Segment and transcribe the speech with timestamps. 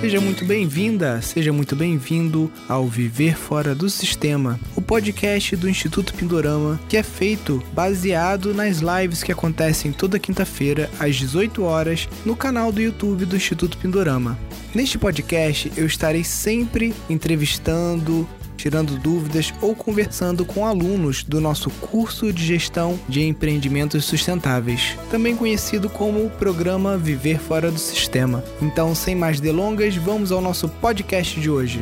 [0.00, 6.14] Seja muito bem-vinda, seja muito bem-vindo ao Viver Fora do Sistema, o podcast do Instituto
[6.14, 12.34] Pindorama, que é feito baseado nas lives que acontecem toda quinta-feira às 18 horas no
[12.34, 14.38] canal do YouTube do Instituto Pindorama.
[14.74, 18.26] Neste podcast eu estarei sempre entrevistando,
[18.60, 25.34] tirando dúvidas ou conversando com alunos do nosso curso de gestão de empreendimentos sustentáveis, também
[25.34, 28.44] conhecido como o programa Viver Fora do Sistema.
[28.60, 31.80] Então, sem mais delongas, vamos ao nosso podcast de hoje.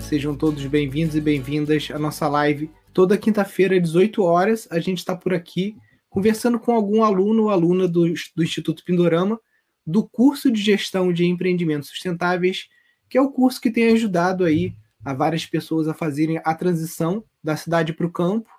[0.00, 2.68] Sejam todos bem-vindos e bem-vindas à nossa live.
[2.92, 5.76] Toda quinta-feira, às 18 horas, a gente está por aqui
[6.10, 9.38] conversando com algum aluno ou aluna do, do Instituto Pindorama
[9.86, 12.66] do curso de gestão de empreendimentos sustentáveis
[13.08, 14.74] que é o curso que tem ajudado aí
[15.04, 18.50] a várias pessoas a fazerem a transição da cidade para o campo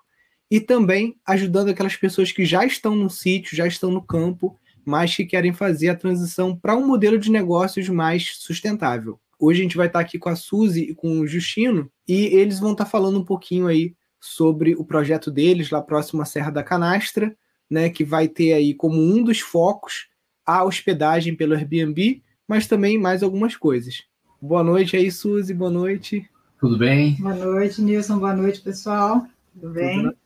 [0.50, 5.14] e também ajudando aquelas pessoas que já estão no sítio, já estão no campo, mas
[5.14, 9.20] que querem fazer a transição para um modelo de negócios mais sustentável.
[9.38, 12.58] Hoje a gente vai estar aqui com a Suzy e com o Justino e eles
[12.58, 16.62] vão estar falando um pouquinho aí sobre o projeto deles lá próximo à Serra da
[16.62, 17.36] Canastra,
[17.70, 20.08] né, que vai ter aí como um dos focos
[20.44, 24.04] a hospedagem pelo Airbnb, mas também mais algumas coisas.
[24.40, 26.30] Boa noite aí, Suzy, boa noite.
[26.60, 27.16] Tudo bem?
[27.16, 29.26] Boa noite, Nilson, boa noite, pessoal.
[29.52, 30.02] Tudo bem?
[30.02, 30.16] Tudo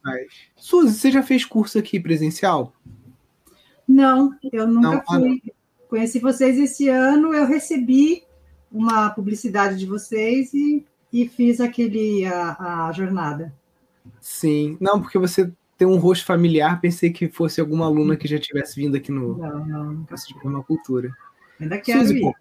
[0.55, 2.75] Suzy, você já fez curso aqui presencial?
[3.89, 5.43] Não, eu nunca Não, fui.
[5.49, 5.53] Ah,
[5.89, 8.23] Conheci vocês esse ano, eu recebi
[8.71, 13.51] uma publicidade de vocês e, e fiz aquele a, a jornada.
[14.21, 18.39] Sim, não, porque você tem um rosto familiar, pensei que fosse alguma aluna que já
[18.39, 20.07] tivesse vindo aqui no não, não.
[20.45, 21.11] uma cultura.
[21.59, 22.33] Ainda quero Suzy, ir.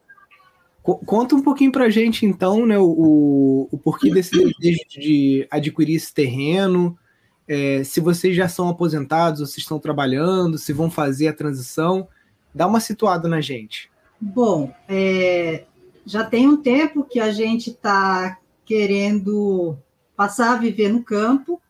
[0.84, 5.96] Conta um pouquinho para a gente, então, né, o, o porquê desse desejo de adquirir
[5.96, 6.98] esse terreno,
[7.48, 12.08] é, se vocês já são aposentados, ou se estão trabalhando, se vão fazer a transição.
[12.54, 13.92] Dá uma situada na gente.
[14.20, 15.66] Bom, é,
[16.04, 19.78] já tem um tempo que a gente está querendo
[20.16, 21.62] passar a viver no campo,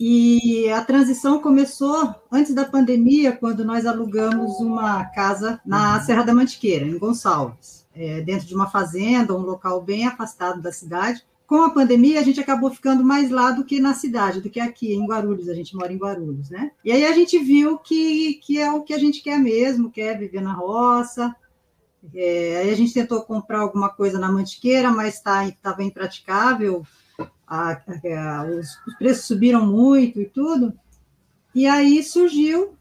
[0.00, 6.34] e a transição começou antes da pandemia, quando nós alugamos uma casa na Serra da
[6.34, 11.24] Mantiqueira, em Gonçalves é, dentro de uma fazenda, um local bem afastado da cidade.
[11.46, 14.60] Com a pandemia, a gente acabou ficando mais lá do que na cidade, do que
[14.60, 16.72] aqui em Guarulhos, a gente mora em Guarulhos, né?
[16.84, 20.18] E aí a gente viu que, que é o que a gente quer mesmo, quer
[20.18, 21.34] viver na roça.
[22.14, 26.84] É, aí a gente tentou comprar alguma coisa na Mantiqueira, mas estava tá, impraticável,
[27.46, 30.72] a, a, os, os, preços subiram muito e tudo.
[31.54, 32.74] E aí surgiu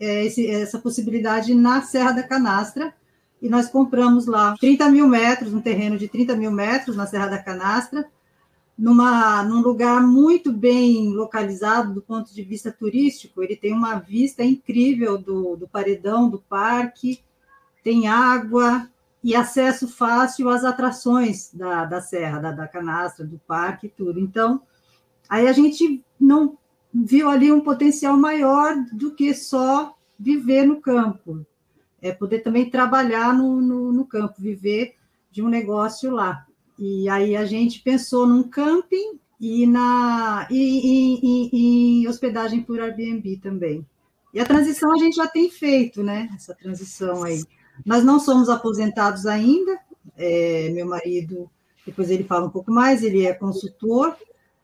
[0.00, 2.94] é, esse, essa possibilidade na Serra da Canastra,
[3.42, 7.26] e nós compramos lá 30 mil metros, um terreno de 30 mil metros na Serra
[7.26, 8.08] da Canastra,
[8.78, 13.42] numa, num lugar muito bem localizado do ponto de vista turístico.
[13.42, 17.18] Ele tem uma vista incrível do, do paredão do parque,
[17.82, 18.88] tem água
[19.24, 24.20] e acesso fácil às atrações da, da Serra, da, da Canastra, do parque e tudo.
[24.20, 24.62] Então,
[25.28, 26.56] aí a gente não
[26.94, 31.44] viu ali um potencial maior do que só viver no campo
[32.02, 34.96] é poder também trabalhar no, no, no campo, viver
[35.30, 36.44] de um negócio lá.
[36.78, 43.86] E aí a gente pensou num camping e na e, hospedagem por Airbnb também.
[44.34, 46.28] E a transição a gente já tem feito, né?
[46.34, 47.44] Essa transição aí.
[47.84, 49.78] Nós não somos aposentados ainda.
[50.16, 51.48] É, meu marido,
[51.86, 54.16] depois ele fala um pouco mais, ele é consultor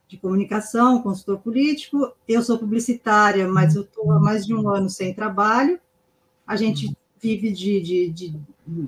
[0.08, 2.12] de comunicação, consultor político.
[2.26, 5.78] Eu sou publicitária, mas eu estou há mais de um ano sem trabalho.
[6.46, 8.34] A gente vive de, de, de,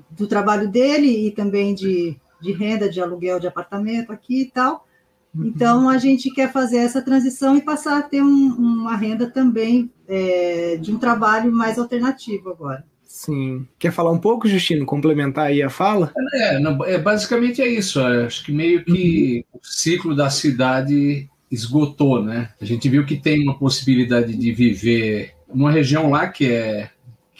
[0.09, 4.87] do trabalho dele e também de, de renda de aluguel de apartamento aqui e tal.
[5.33, 5.45] Uhum.
[5.45, 9.89] Então, a gente quer fazer essa transição e passar a ter um, uma renda também
[10.07, 12.85] é, de um trabalho mais alternativo agora.
[13.03, 13.67] Sim.
[13.77, 14.85] Quer falar um pouco, Justino?
[14.85, 16.13] Complementar aí a fala?
[16.33, 17.99] É, não, é basicamente é isso.
[18.01, 19.59] Acho que meio que uhum.
[19.59, 22.49] o ciclo da cidade esgotou, né?
[22.61, 26.89] A gente viu que tem uma possibilidade de viver numa região lá que é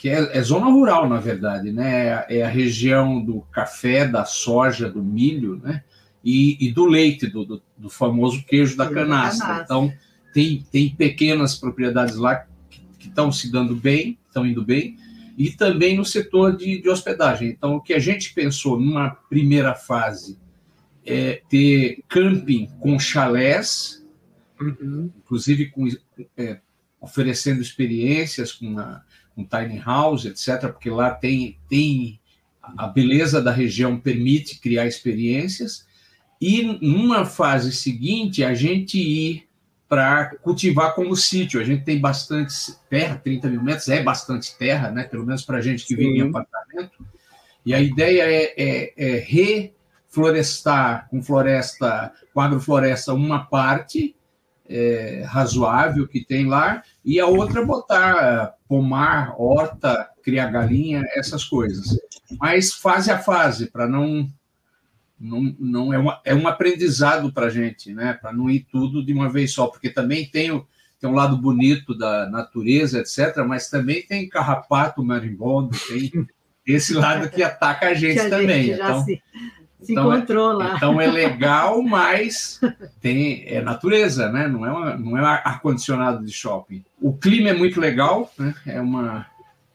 [0.01, 2.25] que é, é, zona rural, na verdade, né?
[2.27, 5.83] É a região do café, da soja, do milho, né?
[6.25, 9.62] E, e do leite, do, do, do, famoso queijo da canastra.
[9.63, 9.94] Então,
[10.33, 12.48] tem, tem pequenas propriedades lá
[12.98, 14.98] que estão se dando bem, estão indo bem,
[15.38, 17.50] e também no setor de, de hospedagem.
[17.50, 20.36] Então, o que a gente pensou numa primeira fase
[21.06, 24.04] é ter camping com chalés,
[24.59, 25.12] uhum.
[25.19, 25.88] inclusive com,
[26.36, 26.59] é,
[27.00, 29.04] oferecendo experiências com a
[29.36, 32.19] com tiny house, etc., porque lá tem, tem
[32.78, 35.86] a beleza da região permite criar experiências,
[36.39, 39.48] e numa fase seguinte a gente ir
[39.92, 41.60] para cultivar como sítio.
[41.60, 42.54] A gente tem bastante
[42.89, 45.04] terra, 30 mil metros é bastante terra, né?
[45.04, 45.98] pelo menos para a gente que Sim.
[45.98, 47.06] vive em apartamento.
[47.66, 49.19] E a ideia é, é, é
[50.07, 54.16] reflorestar com floresta, com agrofloresta, uma parte
[54.71, 61.97] é, razoável que tem lá, e a outra botar pomar, horta, criar galinha, essas coisas.
[62.39, 64.29] Mas fase a fase, para não
[65.19, 68.18] não, não é, uma, é um aprendizado para a gente, né?
[68.19, 70.65] Para não ir tudo de uma vez só, porque também tem, o,
[71.00, 76.27] tem um lado bonito da natureza, etc., mas também tem carrapato marimbondo, tem
[76.65, 78.63] esse lado que ataca a gente que a também.
[78.63, 79.21] Gente então, se,
[79.81, 80.75] se então, é encontrou é, lá.
[80.75, 82.60] Então é legal, mas
[83.01, 84.48] tem, é natureza, né?
[84.48, 86.83] Não é, uma, não é ar-condicionado de shopping.
[87.01, 88.54] O clima é muito legal, né?
[88.66, 89.25] É uma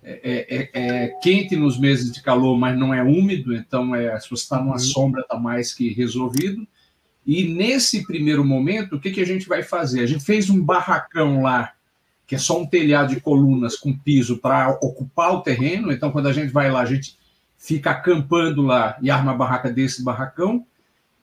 [0.08, 4.30] é, é, é, quente nos meses de calor, mas não é úmido, então é, se
[4.30, 4.78] você está numa uhum.
[4.78, 6.66] sombra, está mais que resolvido.
[7.26, 10.00] E nesse primeiro momento, o que, que a gente vai fazer?
[10.02, 11.72] A gente fez um barracão lá,
[12.24, 15.90] que é só um telhado de colunas com piso para ocupar o terreno.
[15.90, 17.16] Então, quando a gente vai lá, a gente
[17.58, 20.64] fica acampando lá e arma a barraca desse barracão.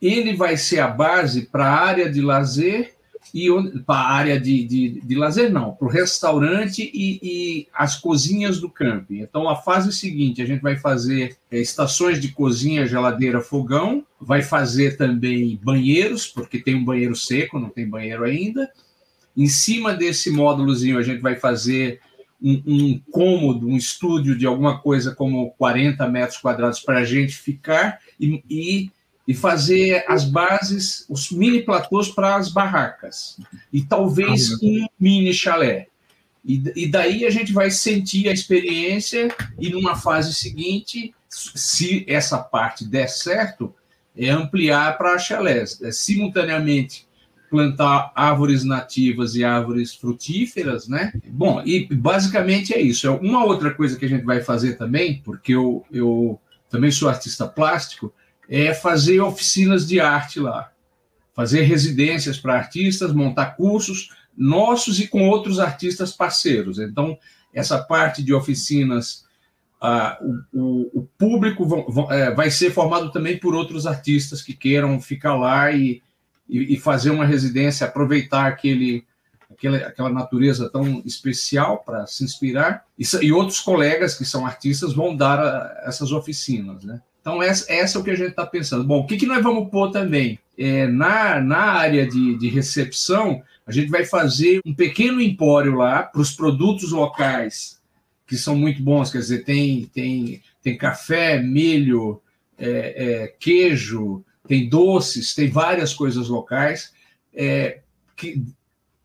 [0.02, 2.94] Ele vai ser a base para a área de lazer
[3.34, 3.48] e
[3.86, 8.60] para a área de, de, de, lazer, não, para o restaurante e, e, as cozinhas
[8.60, 9.22] do camping.
[9.22, 14.42] Então, a fase seguinte, a gente vai fazer é, estações de cozinha, geladeira, fogão, vai
[14.42, 18.70] fazer também banheiros, porque tem um banheiro seco, não tem banheiro ainda.
[19.36, 22.00] Em cima desse módulozinho, a gente vai fazer
[22.44, 27.36] um, um cômodo, um estúdio de alguma coisa como 40 metros quadrados para a gente
[27.36, 28.92] ficar e, e
[29.28, 33.38] e fazer as bases, os mini platôs para as barracas.
[33.72, 35.88] E talvez ah, um mini chalé.
[36.44, 42.38] E, e, daí a gente vai sentir a experiência e numa fase seguinte, se essa
[42.38, 43.74] parte der certo,
[44.16, 45.82] é ampliar para chalés.
[45.82, 47.08] É, simultaneamente
[47.54, 51.14] plantar árvores nativas e árvores frutíferas, né?
[51.28, 53.06] Bom, e basicamente é isso.
[53.06, 57.08] É uma outra coisa que a gente vai fazer também, porque eu, eu também sou
[57.08, 58.12] artista plástico,
[58.50, 60.72] é fazer oficinas de arte lá,
[61.36, 66.80] fazer residências para artistas, montar cursos nossos e com outros artistas parceiros.
[66.80, 67.16] Então,
[67.54, 69.26] essa parte de oficinas,
[70.20, 74.56] o, o, o, público vão, vão, é, vai ser formado também por outros artistas que
[74.56, 76.02] queiram ficar lá e,
[76.54, 79.04] e, e fazer uma residência, aproveitar aquele,
[79.52, 82.86] aquela, aquela natureza tão especial para se inspirar.
[82.98, 87.02] E, e, outros colegas que são artistas vão dar a, essas oficinas, né?
[87.20, 88.84] Então, essa, essa é o que a gente está pensando.
[88.84, 90.38] Bom, o que, que nós vamos pôr também?
[90.58, 96.04] É, na, na área de, de recepção, a gente vai fazer um pequeno empório lá
[96.04, 97.82] para os produtos locais,
[98.28, 99.10] que são muito bons.
[99.10, 102.22] Quer dizer, tem, tem, tem café, milho,
[102.58, 102.68] é,
[103.24, 106.94] é, queijo, tem doces, tem várias coisas locais.
[107.34, 107.80] É,
[108.16, 108.44] que,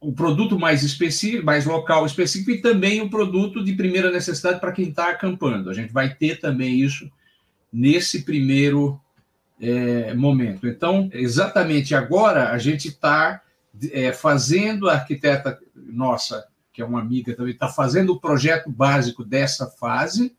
[0.01, 4.73] o produto mais específico, mais local específico, e também o produto de primeira necessidade para
[4.73, 5.71] quem está acampando.
[5.71, 7.11] A gente vai ter também isso
[7.73, 9.01] nesse primeiro
[9.61, 10.69] é, momento.
[10.69, 13.43] Então, exatamente agora, a gente está
[13.91, 19.25] é, fazendo, a arquiteta nossa, que é uma amiga também, está fazendo o projeto básico
[19.25, 20.35] dessa fase,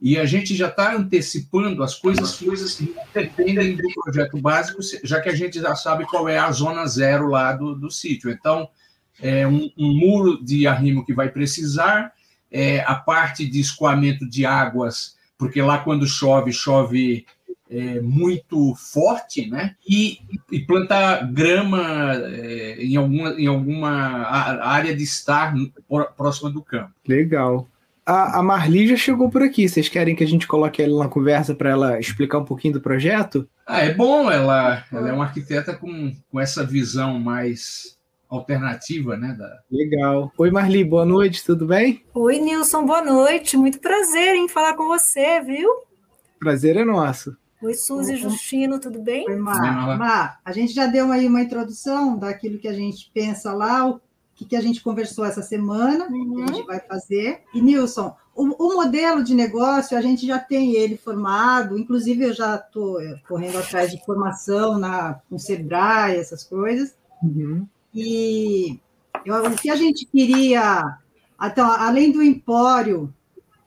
[0.00, 5.20] e a gente já está antecipando as coisas, coisas que dependem do projeto básico, já
[5.20, 8.30] que a gente já sabe qual é a zona zero lá do, do sítio.
[8.30, 8.68] Então,
[9.20, 12.12] é um, um muro de arrimo que vai precisar,
[12.50, 17.24] é, a parte de escoamento de águas porque lá quando chove, chove
[17.70, 19.74] é, muito forte, né?
[19.88, 20.18] E,
[20.52, 25.54] e plantar grama é, em, alguma, em alguma área de estar
[26.14, 26.92] próxima do campo.
[27.08, 27.66] Legal.
[28.10, 29.68] A, a Marli já chegou por aqui.
[29.68, 32.80] Vocês querem que a gente coloque ela na conversa para ela explicar um pouquinho do
[32.80, 33.48] projeto?
[33.64, 34.28] Ah, é bom.
[34.28, 37.96] Ela, ela é uma arquiteta com, com essa visão mais
[38.28, 39.36] alternativa, né?
[39.38, 39.60] Da...
[39.70, 40.32] Legal.
[40.36, 42.02] Oi, Marli, boa noite, tudo bem?
[42.12, 43.56] Oi, Nilson, boa noite.
[43.56, 45.70] Muito prazer em falar com você, viu?
[46.40, 47.36] Prazer é nosso.
[47.62, 49.24] Oi, Suzy, Justino, tudo bem?
[49.28, 49.96] Oi, Mar.
[49.96, 54.00] Mar, a gente já deu aí uma introdução daquilo que a gente pensa lá, o
[54.40, 56.34] que, que a gente conversou essa semana, uhum.
[56.34, 57.42] que a gente vai fazer.
[57.52, 62.32] E, Nilson, o, o, modelo de negócio, a gente já tem ele formado, inclusive eu
[62.32, 66.94] já estou correndo atrás de formação na, com Sebrae, essas coisas.
[67.22, 67.66] Uhum.
[67.94, 68.80] E
[69.26, 70.98] eu, o que a gente queria,
[71.42, 73.12] então, além do empório,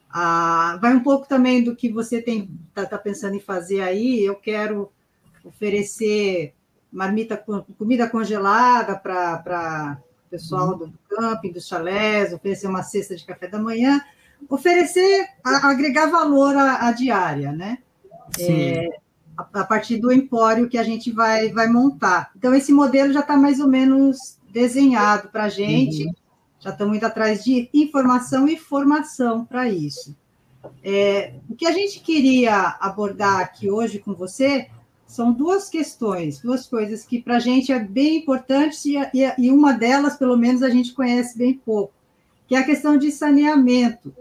[0.09, 4.23] ah, vai um pouco também do que você tem está tá pensando em fazer aí.
[4.23, 4.91] Eu quero
[5.43, 6.55] oferecer
[6.91, 7.37] marmita
[7.77, 9.99] comida congelada para
[10.33, 10.77] pessoal uhum.
[10.79, 14.01] do camping, dos chalés, oferecer uma cesta de café da manhã,
[14.49, 17.77] oferecer, agregar valor à, à diária, né?
[18.39, 18.89] É,
[19.37, 22.31] a, partir do empório que a gente vai, vai montar.
[22.35, 26.13] Então, esse modelo já está mais ou menos desenhado para a gente, uhum.
[26.59, 30.15] já estamos indo atrás de informação e formação para isso.
[30.83, 34.67] É, o que a gente queria abordar aqui hoje com você
[35.13, 39.71] são duas questões, duas coisas que para a gente é bem importante e, e, uma
[39.71, 41.93] delas, pelo menos, a gente conhece bem pouco,
[42.47, 44.11] que é a questão de saneamento.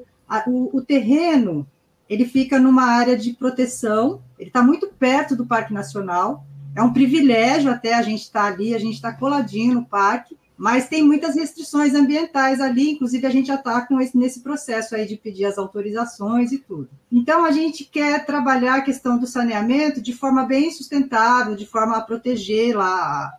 [0.47, 1.67] O, o terreno
[2.09, 6.45] ele fica numa área de proteção, ele está muito perto do Parque Nacional,
[6.77, 10.37] é um privilégio até a gente estar tá ali, a gente está coladinho no parque,
[10.57, 15.17] mas tem muitas restrições ambientais ali, inclusive a gente já está nesse processo aí de
[15.17, 16.89] pedir as autorizações e tudo.
[17.11, 21.97] Então, a gente quer trabalhar a questão do saneamento de forma bem sustentável, de forma
[21.97, 23.33] a proteger lá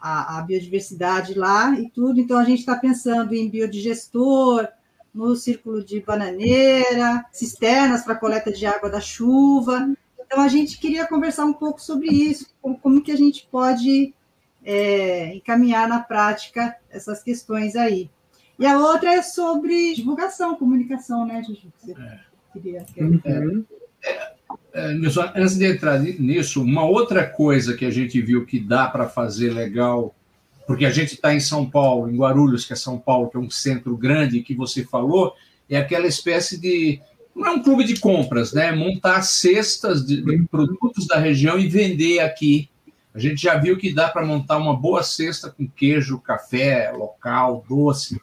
[0.00, 2.20] a, a biodiversidade lá e tudo.
[2.20, 4.68] Então, a gente está pensando em biodigestor,
[5.14, 9.90] no círculo de bananeira, cisternas para coleta de água da chuva.
[10.20, 14.14] Então, a gente queria conversar um pouco sobre isso, como, como que a gente pode
[14.64, 18.10] é, encaminhar na prática essas questões aí.
[18.58, 21.72] E a outra é sobre divulgação, comunicação, né, Juju?
[21.78, 22.20] Você é.
[22.52, 22.86] queria.
[22.96, 23.64] Uhum.
[24.02, 24.32] É,
[24.74, 24.92] é,
[25.36, 29.50] antes de entrar nisso, uma outra coisa que a gente viu que dá para fazer
[29.50, 30.14] legal,
[30.66, 33.40] porque a gente está em São Paulo, em Guarulhos, que é São Paulo, que é
[33.40, 35.34] um centro grande que você falou,
[35.70, 37.00] é aquela espécie de
[37.34, 38.72] não é um clube de compras, né?
[38.72, 42.68] Montar cestas de, de produtos da região e vender aqui
[43.18, 47.64] a gente já viu que dá para montar uma boa cesta com queijo, café local,
[47.68, 48.20] doce.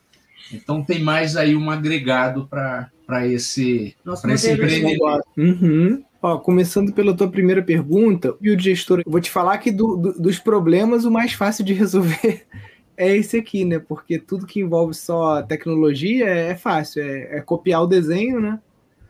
[0.54, 3.94] Então tem mais aí um agregado para esse,
[4.30, 5.04] esse empreendimento.
[5.38, 6.02] Uhum.
[6.22, 9.98] Ó, começando pela tua primeira pergunta, e o gestor, eu vou te falar que do,
[9.98, 12.46] do, dos problemas o mais fácil de resolver
[12.96, 13.78] é esse aqui, né?
[13.78, 18.60] Porque tudo que envolve só tecnologia é fácil, é, é copiar o desenho, né?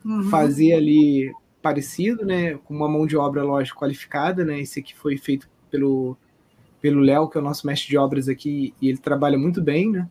[0.03, 0.23] Uhum.
[0.29, 2.55] Fazer ali parecido, né?
[2.65, 4.59] Com uma mão de obra, lógico, qualificada, né?
[4.59, 6.17] Esse aqui foi feito pelo
[6.85, 9.91] pelo Léo, que é o nosso mestre de obras aqui, e ele trabalha muito bem,
[9.91, 10.07] né?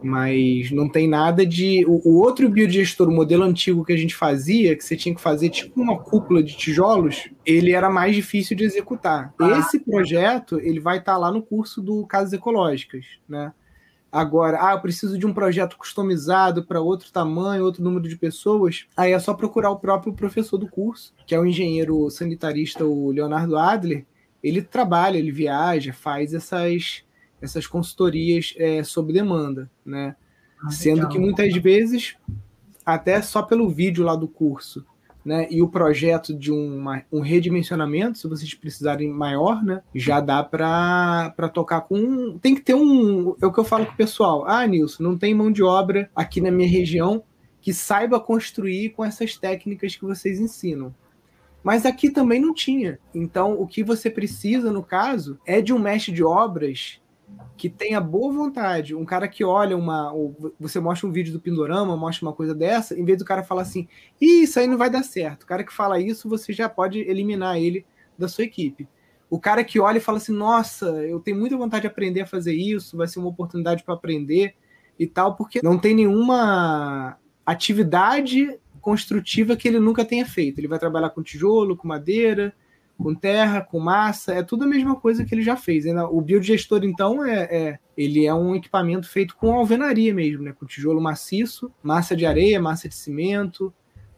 [0.00, 1.84] Mas não tem nada de.
[1.84, 5.20] O, o outro biodigestor, o modelo antigo que a gente fazia, que você tinha que
[5.20, 9.34] fazer tipo uma cúpula de tijolos, ele era mais difícil de executar.
[9.36, 9.58] Ah.
[9.58, 13.52] Esse projeto, ele vai estar tá lá no curso do Casas Ecológicas, né?
[14.12, 18.86] Agora, ah, eu preciso de um projeto customizado para outro tamanho, outro número de pessoas.
[18.96, 23.10] Aí é só procurar o próprio professor do curso, que é o engenheiro sanitarista, o
[23.10, 24.06] Leonardo Adler,
[24.42, 27.04] ele trabalha, ele viaja, faz essas,
[27.40, 30.16] essas consultorias é, sob demanda, né?
[30.62, 32.16] Ah, Sendo que muitas vezes,
[32.84, 34.84] até só pelo vídeo lá do curso,
[35.24, 35.46] né?
[35.50, 39.82] E o projeto de uma, um redimensionamento, se vocês precisarem maior, né?
[39.94, 42.38] Já dá para tocar com.
[42.38, 43.36] Tem que ter um.
[43.40, 44.44] É o que eu falo com o pessoal.
[44.46, 47.22] Ah, Nilson, não tem mão de obra aqui na minha região
[47.60, 50.94] que saiba construir com essas técnicas que vocês ensinam.
[51.62, 52.98] Mas aqui também não tinha.
[53.14, 57.00] Então, o que você precisa, no caso, é de um mestre de obras
[57.56, 58.94] que tenha boa vontade.
[58.94, 60.12] Um cara que olha uma.
[60.58, 63.62] Você mostra um vídeo do Pindorama, mostra uma coisa dessa, em vez do cara falar
[63.62, 63.86] assim,
[64.20, 65.42] isso aí não vai dar certo.
[65.42, 67.84] O cara que fala isso, você já pode eliminar ele
[68.18, 68.88] da sua equipe.
[69.28, 72.26] O cara que olha e fala assim, nossa, eu tenho muita vontade de aprender a
[72.26, 74.54] fazer isso, vai ser uma oportunidade para aprender
[74.98, 80.58] e tal, porque não tem nenhuma atividade construtiva que ele nunca tenha feito.
[80.58, 82.54] Ele vai trabalhar com tijolo, com madeira,
[83.00, 85.84] com terra, com massa, é tudo a mesma coisa que ele já fez.
[86.10, 90.52] O biodigestor, então, é, é, ele é um equipamento feito com alvenaria mesmo, né?
[90.52, 93.72] com tijolo maciço, massa de areia, massa de cimento,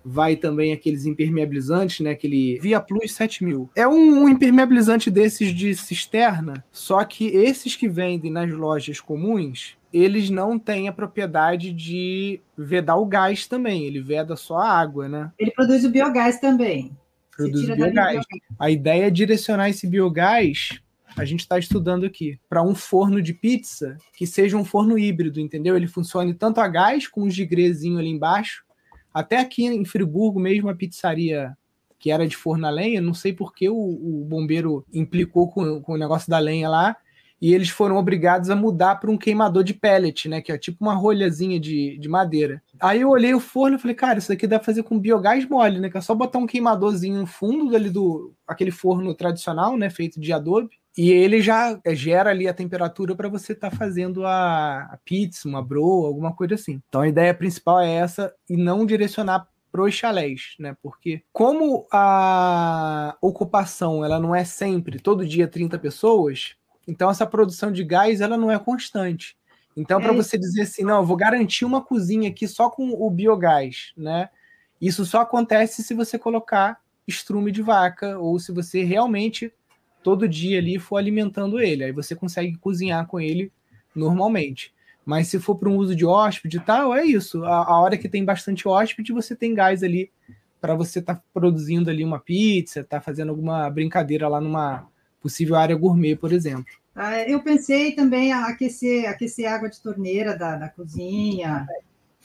[0.04, 2.10] vai também aqueles impermeabilizantes, né?
[2.10, 3.70] Aquele Via Plus 7000.
[3.76, 9.76] É um, um, impermeabilizante desses de cisterna, só que esses que vendem nas lojas comuns,
[9.92, 15.08] eles não têm a propriedade de vedar o gás também, ele veda só a água,
[15.08, 15.30] né?
[15.38, 16.96] Ele produz o biogás também.
[17.36, 18.24] Produz o biogás.
[18.58, 20.80] A ideia é direcionar esse biogás,
[21.16, 25.40] a gente está estudando aqui, para um forno de pizza que seja um forno híbrido,
[25.40, 25.76] entendeu?
[25.76, 28.64] Ele funcione tanto a gás, com um gigrezinho ali embaixo,
[29.12, 31.56] até aqui em Friburgo mesmo, a pizzaria
[31.98, 35.80] que era de forno a lenha, não sei por que o, o bombeiro implicou com,
[35.80, 36.96] com o negócio da lenha lá,
[37.42, 40.40] e eles foram obrigados a mudar para um queimador de pellet, né?
[40.40, 42.62] Que é tipo uma rolhazinha de, de madeira.
[42.80, 45.44] Aí eu olhei o forno e falei, cara, isso daqui dá pra fazer com biogás
[45.48, 45.90] mole, né?
[45.90, 49.90] Que é só botar um queimadorzinho no fundo ali do aquele forno tradicional, né?
[49.90, 50.70] Feito de adobe.
[50.96, 54.98] E ele já é, gera ali a temperatura para você estar tá fazendo a, a,
[55.04, 56.80] pizza, uma bro, alguma coisa assim.
[56.88, 60.76] Então a ideia principal é essa e não direcionar para os chalés, né?
[60.80, 66.54] Porque como a ocupação ela não é sempre todo dia 30 pessoas,
[66.92, 69.36] então essa produção de gás ela não é constante.
[69.74, 72.90] Então para é você dizer assim, não, eu vou garantir uma cozinha aqui só com
[72.90, 74.28] o biogás, né?
[74.80, 79.52] Isso só acontece se você colocar estrume de vaca ou se você realmente
[80.02, 81.84] todo dia ali for alimentando ele.
[81.84, 83.50] Aí você consegue cozinhar com ele
[83.94, 84.74] normalmente.
[85.04, 87.44] Mas se for para um uso de hóspede e tal, é isso.
[87.44, 90.10] A, a, hora que tem bastante hóspede, você tem gás ali
[90.60, 94.86] para você estar tá produzindo ali uma pizza, tá fazendo alguma brincadeira lá numa
[95.20, 96.81] possível área gourmet, por exemplo.
[96.94, 101.66] Ah, eu pensei também aquecer, aquecer água de torneira da, da cozinha,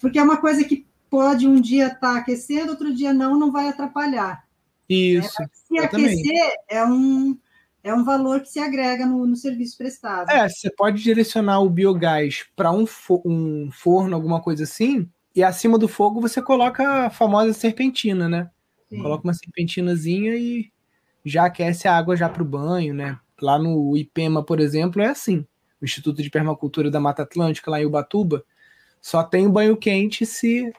[0.01, 3.51] porque é uma coisa que pode um dia estar tá aquecendo, outro dia não, não
[3.51, 4.43] vai atrapalhar.
[4.89, 5.41] Isso.
[5.41, 7.37] É, se aquecer é um,
[7.83, 10.29] é um valor que se agrega no, no serviço prestado.
[10.29, 15.43] É, você pode direcionar o biogás para um, fo um forno, alguma coisa assim, e
[15.43, 18.49] acima do fogo você coloca a famosa serpentina, né?
[18.89, 19.01] Sim.
[19.01, 20.71] Coloca uma serpentinazinha e
[21.23, 23.19] já aquece a água já para o banho, né?
[23.41, 25.45] Lá no IPEMA, por exemplo, é assim.
[25.81, 28.43] O Instituto de Permacultura da Mata Atlântica, lá em Ubatuba,
[29.01, 30.73] só tem banho quente se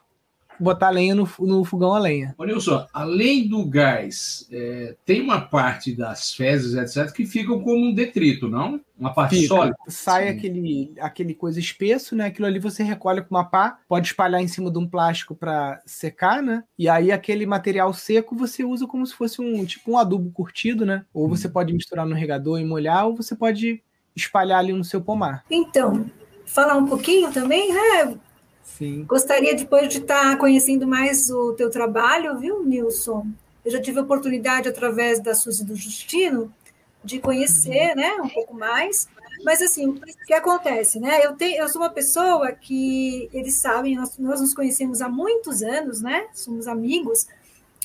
[0.58, 2.34] botar lenha no, no fogão a lenha.
[2.38, 7.86] Olha Nilson, além do gás, é, tem uma parte das fezes, etc., que ficam como
[7.86, 8.80] um detrito, não?
[8.98, 9.48] Uma parte Fica.
[9.48, 9.76] sólida.
[9.86, 12.26] Sai aquele, aquele coisa espesso, né?
[12.26, 15.80] Aquilo ali você recolhe com uma pá, pode espalhar em cima de um plástico para
[15.86, 16.64] secar, né?
[16.76, 20.84] E aí aquele material seco você usa como se fosse um tipo um adubo curtido,
[20.84, 21.04] né?
[21.14, 21.28] Ou hum.
[21.28, 23.82] você pode misturar no regador e molhar, ou você pode
[24.16, 25.44] espalhar ali no seu pomar.
[25.48, 26.10] Então,
[26.44, 28.18] falar um pouquinho também, né?
[28.76, 29.04] Sim.
[29.04, 33.26] Gostaria depois de estar conhecendo mais o teu trabalho, viu, Nilson?
[33.64, 36.52] Eu já tive a oportunidade, através da Suzy do Justino,
[37.02, 39.08] de conhecer, né, um pouco mais.
[39.44, 41.24] Mas, assim, o que acontece, né?
[41.24, 45.62] Eu, tenho, eu sou uma pessoa que, eles sabem, nós, nós nos conhecemos há muitos
[45.62, 46.26] anos, né?
[46.32, 47.26] Somos amigos.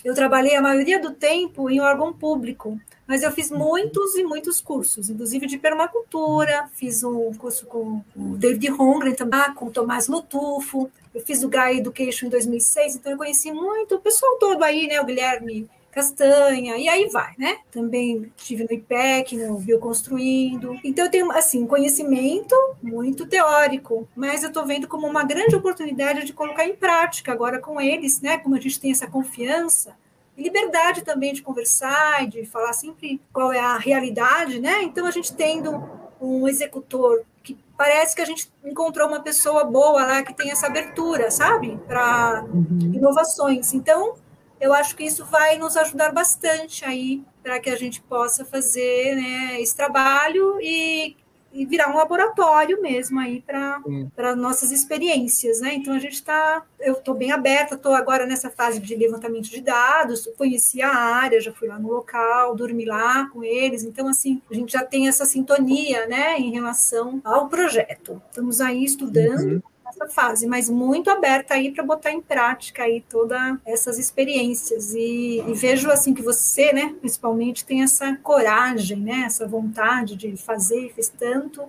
[0.03, 2.79] Eu trabalhei a maioria do tempo em órgão público.
[3.07, 8.37] Mas eu fiz muitos e muitos cursos, inclusive de permacultura, fiz um curso com o
[8.37, 13.11] David Holmgren também, com o Tomás Lutufo, eu fiz o Gaia Education em 2006, então
[13.11, 17.59] eu conheci muito o pessoal todo aí, né, o Guilherme Castanha, e aí vai, né?
[17.69, 20.75] Também estive no IPEC, no Bioconstruindo.
[20.83, 26.25] Então eu tenho, assim, conhecimento muito teórico, mas eu estou vendo como uma grande oportunidade
[26.25, 28.39] de colocar em prática agora com eles, né?
[28.39, 29.95] Como a gente tem essa confiança,
[30.37, 34.83] liberdade também de conversar e de falar sempre qual é a realidade, né?
[34.83, 40.03] Então, a gente tendo um executor que parece que a gente encontrou uma pessoa boa
[40.03, 41.77] lá que tem essa abertura, sabe?
[41.87, 42.91] Para uhum.
[42.93, 43.73] inovações.
[43.73, 44.15] Então,
[44.59, 49.15] eu acho que isso vai nos ajudar bastante aí para que a gente possa fazer
[49.15, 51.17] né, esse trabalho e
[51.53, 55.73] e virar um laboratório mesmo aí para nossas experiências, né?
[55.75, 59.61] Então a gente está, eu estou bem aberta, estou agora nessa fase de levantamento de
[59.61, 64.41] dados, conheci a área, já fui lá no local, dormi lá com eles, então assim
[64.49, 68.21] a gente já tem essa sintonia, né, em relação ao projeto.
[68.29, 69.53] Estamos aí estudando.
[69.55, 74.93] Uhum nessa fase, mas muito aberta aí para botar em prática aí todas essas experiências
[74.93, 80.35] e, e, vejo assim que você, né, principalmente tem essa coragem, né, essa vontade de
[80.37, 81.61] fazer, fez tanto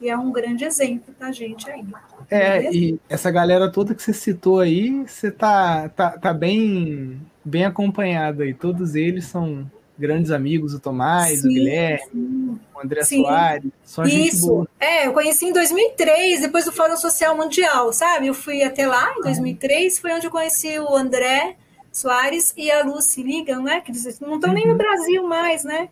[0.00, 1.84] e é um grande exemplo para a gente aí.
[2.28, 2.76] É, Beleza?
[2.76, 8.42] e essa galera toda que você citou aí, você tá, tá, tá bem, bem acompanhado
[8.42, 8.52] aí.
[8.52, 9.70] Todos eles são
[10.02, 12.60] grandes amigos, o Tomás, sim, o Guilherme, sim.
[12.74, 13.22] o André sim.
[13.22, 13.70] Soares.
[13.84, 18.26] Só Isso, é, eu conheci em 2003, depois do Fórum Social Mundial, sabe?
[18.26, 21.56] Eu fui até lá em 2003, foi onde eu conheci o André
[21.92, 23.80] Soares e a Lucy Ligan, né?
[23.80, 24.56] Que eles não estão uhum.
[24.56, 24.78] nem no uhum.
[24.78, 25.88] Brasil mais, né?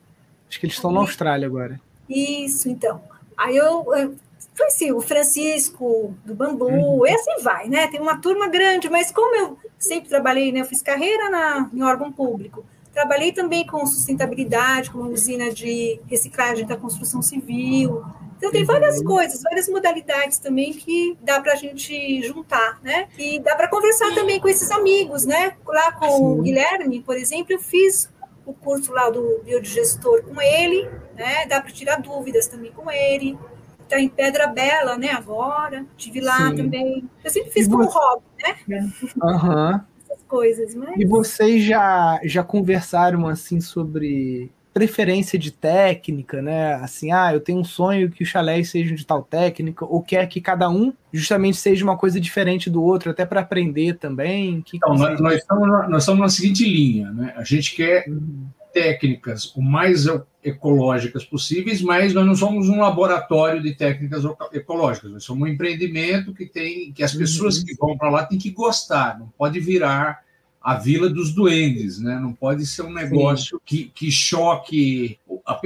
[0.48, 1.80] Acho que eles estão na Austrália agora.
[2.08, 3.00] Isso, então.
[3.38, 4.16] Aí eu, eu
[4.58, 7.06] conheci o Francisco do Bambu, uhum.
[7.06, 7.86] e assim vai, né?
[7.86, 10.62] Tem uma turma grande, mas como eu sempre trabalhei, né?
[10.62, 12.64] Eu fiz carreira na, em órgão público.
[13.00, 18.04] Trabalhei também com sustentabilidade, com uma usina de reciclagem da construção civil.
[18.36, 19.04] Então, tem várias uhum.
[19.04, 23.08] coisas, várias modalidades também que dá para a gente juntar, né?
[23.18, 25.54] E dá para conversar também com esses amigos, né?
[25.66, 26.24] Lá com Sim.
[26.24, 28.10] o Guilherme, por exemplo, eu fiz
[28.44, 30.86] o curso lá do biodigestor com ele,
[31.16, 31.46] né?
[31.46, 33.38] Dá para tirar dúvidas também com ele.
[33.82, 35.08] Está em Pedra Bela, né?
[35.08, 35.86] Agora.
[35.96, 36.56] Tive lá Sim.
[36.56, 37.10] também.
[37.24, 38.92] Eu sempre fiz como hobby, né?
[39.22, 39.72] Aham.
[39.72, 39.90] Uhum
[40.30, 40.74] coisas.
[40.74, 40.98] Mas...
[40.98, 46.74] E vocês já, já conversaram assim sobre preferência de técnica, né?
[46.74, 50.26] Assim, ah, eu tenho um sonho que os chalés sejam de tal técnica, ou quer
[50.28, 54.62] que cada um justamente seja uma coisa diferente do outro, até para aprender também?
[54.62, 57.34] Que então, nós, nós, estamos na, nós estamos na seguinte linha, né?
[57.36, 58.46] A gente quer uhum.
[58.72, 60.06] Técnicas o mais
[60.42, 66.32] ecológicas possíveis, mas nós não somos um laboratório de técnicas ecológicas, nós somos um empreendimento
[66.32, 67.64] que tem que as pessoas uhum.
[67.64, 70.22] que vão para lá têm que gostar, não pode virar
[70.62, 72.18] a vila dos duendes, né?
[72.20, 75.58] Não pode ser um negócio que, que choque a,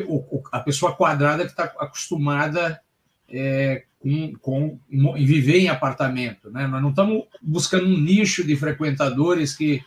[0.52, 2.80] a pessoa quadrada que está acostumada
[3.28, 6.66] é, com, com, em viver em apartamento, né?
[6.66, 9.82] Nós não estamos buscando um nicho de frequentadores que,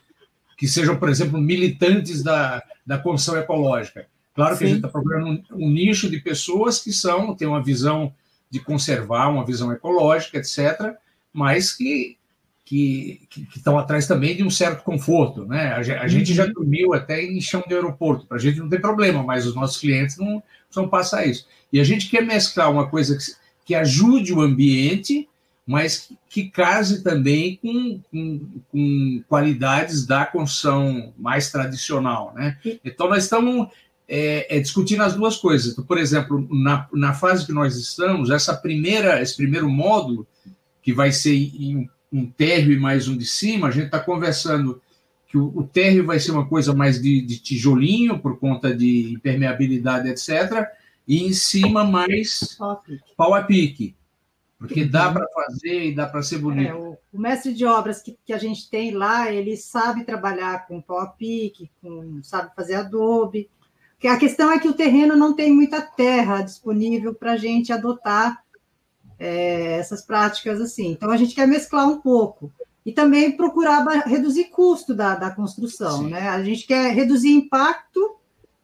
[0.57, 4.59] que sejam, por exemplo, militantes da, da construção ecológica Claro Sim.
[4.59, 8.13] que a gente está procurando um, um, nicho de pessoas que são têm uma visão
[8.51, 10.95] de conservar uma visão ecológica, etc.,
[11.33, 12.15] mas que
[12.63, 13.21] que,
[13.55, 15.45] estão atrás também de um certo conforto.
[15.45, 15.71] Né?
[15.71, 16.51] A, a gente já uhum.
[16.51, 19.77] dormiu até em chão de aeroporto, para a gente não tem problema, mas os nossos
[19.77, 21.47] clientes não precisam passar isso.
[21.71, 23.23] E a gente quer mesclar uma coisa que,
[23.65, 25.29] que ajude o ambiente,
[25.67, 32.33] mas que case também com, com, com, qualidades da construção mais tradicional.
[32.33, 32.57] Né?
[32.85, 33.67] Então, nós estamos
[34.07, 35.73] é, é, discutindo as duas coisas.
[35.73, 40.25] Então, por exemplo, na, na fase que nós estamos, essa primeira, esse primeiro módulo,
[40.81, 44.81] que vai ser em um térreo e mais um de cima, a gente está conversando
[45.27, 49.11] que o, o, térreo vai ser uma coisa mais de, de, tijolinho, por conta de
[49.11, 50.65] impermeabilidade, etc.,
[51.05, 52.57] e em cima mais
[53.17, 53.96] pau a pique.
[54.57, 56.71] Porque dá para fazer e dá para ser bonito.
[56.71, 60.67] É, o, o, mestre de obras que, que a gente tem lá, ele sabe trabalhar
[60.67, 63.49] com pau a pique, com, sabe fazer adobe.
[64.03, 68.43] A questão é que o terreno não tem muita terra disponível para a gente adotar
[69.19, 70.91] é, essas práticas assim.
[70.91, 72.51] Então, a gente quer mesclar um pouco.
[72.85, 76.03] E também procurar reduzir custo da, da construção.
[76.03, 76.29] Né?
[76.29, 78.16] A gente quer reduzir impacto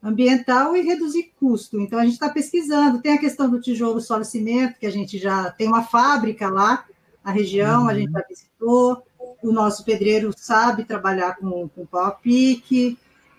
[0.04, 1.80] ambiental e reduzir custo.
[1.80, 3.02] Então, a gente está pesquisando.
[3.02, 6.86] Tem a questão do tijolo, solo cimento, que a gente já tem uma fábrica lá
[7.24, 7.90] na região, uhum.
[7.90, 9.04] a gente já visitou.
[9.42, 12.98] O nosso pedreiro sabe trabalhar com, com pau a pique.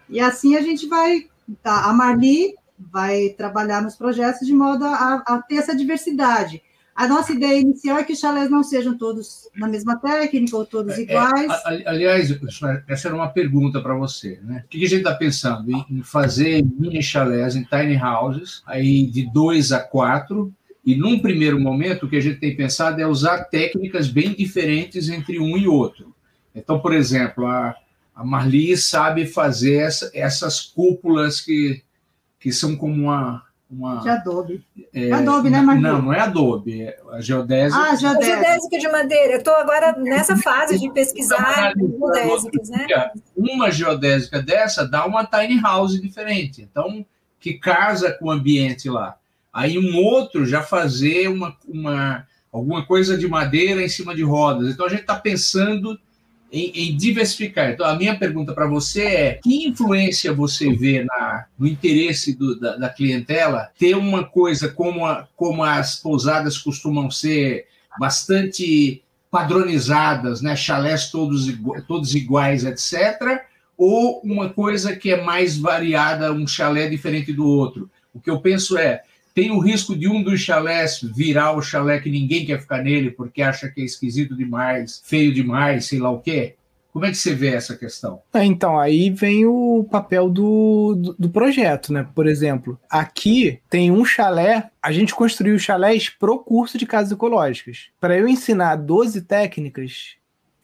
[0.09, 1.29] E assim a gente vai.
[1.63, 6.63] Tá, a Marli vai trabalhar nos projetos de modo a, a ter essa diversidade.
[6.95, 10.65] A nossa ideia inicial é que os chalés não sejam todos na mesma técnica ou
[10.65, 11.53] todos é, é, iguais.
[11.67, 12.31] É, aliás,
[12.87, 14.39] essa era uma pergunta para você.
[14.43, 14.63] Né?
[14.65, 15.69] O que a gente está pensando?
[15.91, 20.53] Em fazer mini chalés, em tiny houses, aí de dois a quatro,
[20.85, 25.09] e num primeiro momento, o que a gente tem pensado é usar técnicas bem diferentes
[25.09, 26.15] entre um e outro.
[26.55, 27.75] Então, por exemplo, a,
[28.15, 31.83] a Marli sabe fazer essa, essas cúpulas que,
[32.39, 33.43] que são como uma,
[33.77, 34.01] uma.
[34.01, 34.65] De Adobe.
[34.93, 35.83] É, Adobe, né, Marcos?
[35.83, 37.83] Não, não é Adobe, é a geodésica.
[37.83, 38.37] Ah, geodésica.
[38.37, 39.33] geodésica de madeira.
[39.33, 42.87] Eu estou agora nessa fase de pesquisar geodésicas, né?
[43.37, 47.05] Uma geodésica dessa dá uma tiny house diferente, então,
[47.41, 49.17] que casa com o ambiente lá.
[49.53, 54.69] Aí um outro já fazer uma, uma alguma coisa de madeira em cima de rodas.
[54.69, 55.99] Então a gente está pensando
[56.55, 57.71] em, em, diversificar.
[57.71, 62.59] Então, a minha pergunta para você é: que influência você vê na, no interesse do,
[62.59, 67.67] da, da, clientela ter uma coisa como, a, como as pousadas costumam ser
[67.99, 70.55] bastante padronizadas, né?
[70.55, 71.53] chalés todos,
[71.89, 73.43] todos iguais, etc.,
[73.77, 77.91] ou uma coisa que é mais variada, um chalé diferente do outro?
[78.15, 79.03] O que eu penso é
[79.35, 83.11] tem o risco de um dos chalés virar o chalé que ninguém quer ficar nele
[83.11, 86.55] porque acha que é esquisito demais, feio demais, sei lá o quê.
[86.93, 88.23] Como é que você vê essa questão?
[88.33, 92.07] É, então, aí vem o papel do, do, do, projeto, né?
[92.15, 97.89] Por exemplo, aqui tem um chalé, a gente construiu chalés pro curso de casas ecológicas.
[98.01, 100.15] Para eu ensinar 12 técnicas,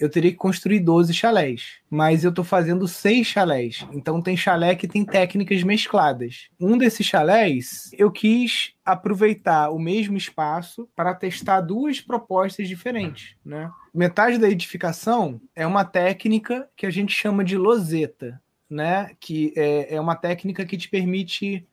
[0.00, 1.74] eu teria que construir 12 chalés.
[1.90, 3.86] Mas eu estou fazendo seis chalés.
[3.92, 6.48] Então tem chalé que tem técnicas mescladas.
[6.58, 13.36] Um desses chalés, eu quis aproveitar o mesmo espaço para testar duas propostas diferentes.
[13.44, 13.70] Né?
[13.94, 18.40] Metade da edificação é uma técnica que a gente chama de loseta.
[18.68, 19.10] Né?
[19.20, 21.66] Que é, é uma técnica que te permite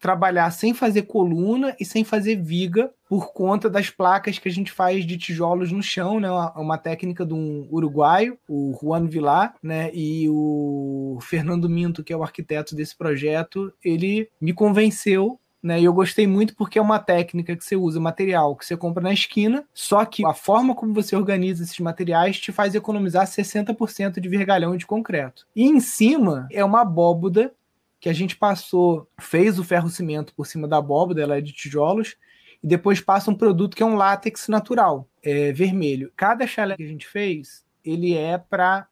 [0.00, 4.70] trabalhar sem fazer coluna e sem fazer viga por conta das placas que a gente
[4.70, 6.30] faz de tijolos no chão, né?
[6.30, 9.90] Uma, uma técnica de um uruguaio, o Juan Vilar, né?
[9.94, 15.84] E o Fernando Minto, que é o arquiteto desse projeto, ele me convenceu né, e
[15.84, 19.12] eu gostei muito porque é uma técnica que você usa material que você compra na
[19.12, 24.28] esquina, só que a forma como você organiza esses materiais te faz economizar 60% de
[24.28, 25.46] vergalhão de concreto.
[25.56, 27.52] E em cima é uma abóboda
[28.00, 31.52] que a gente passou, fez o ferro cimento por cima da abóbora, ela é de
[31.52, 32.16] tijolos,
[32.62, 36.12] e depois passa um produto que é um látex natural, é, vermelho.
[36.16, 38.88] Cada chalé que a gente fez, ele é para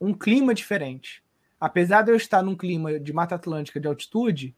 [0.00, 1.22] um clima diferente.
[1.60, 4.56] Apesar de eu estar num clima de Mata Atlântica de altitude,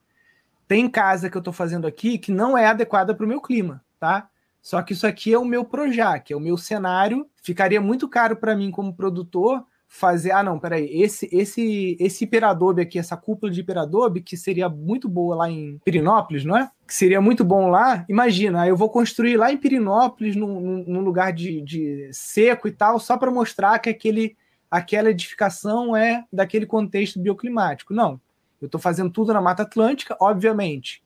[0.69, 3.85] tem casa que eu estou fazendo aqui que não é adequada para o meu clima,
[3.99, 4.29] tá?
[4.63, 7.29] Só que isso aqui é o meu Projac, é o meu cenário.
[7.43, 10.31] Ficaria muito caro para mim como produtor fazer.
[10.33, 10.89] Ah, não, peraí.
[10.91, 15.79] Esse, esse, esse hiperadobe aqui, essa cúpula de hiperadobe, que seria muito boa lá em
[15.85, 16.71] Pirinópolis, não é?
[16.87, 18.03] Que seria muito bom lá.
[18.09, 22.99] Imagina, eu vou construir lá em Pirinópolis, num, num lugar de, de seco e tal,
[22.99, 24.35] só para mostrar que aquele,
[24.71, 27.93] aquela edificação é daquele contexto bioclimático.
[27.93, 28.19] Não.
[28.63, 31.03] Eu estou fazendo tudo na Mata Atlântica, obviamente.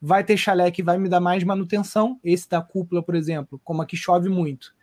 [0.00, 2.20] Vai ter chalé que vai me dar mais manutenção.
[2.22, 4.75] Esse da cúpula, por exemplo, como aqui chove muito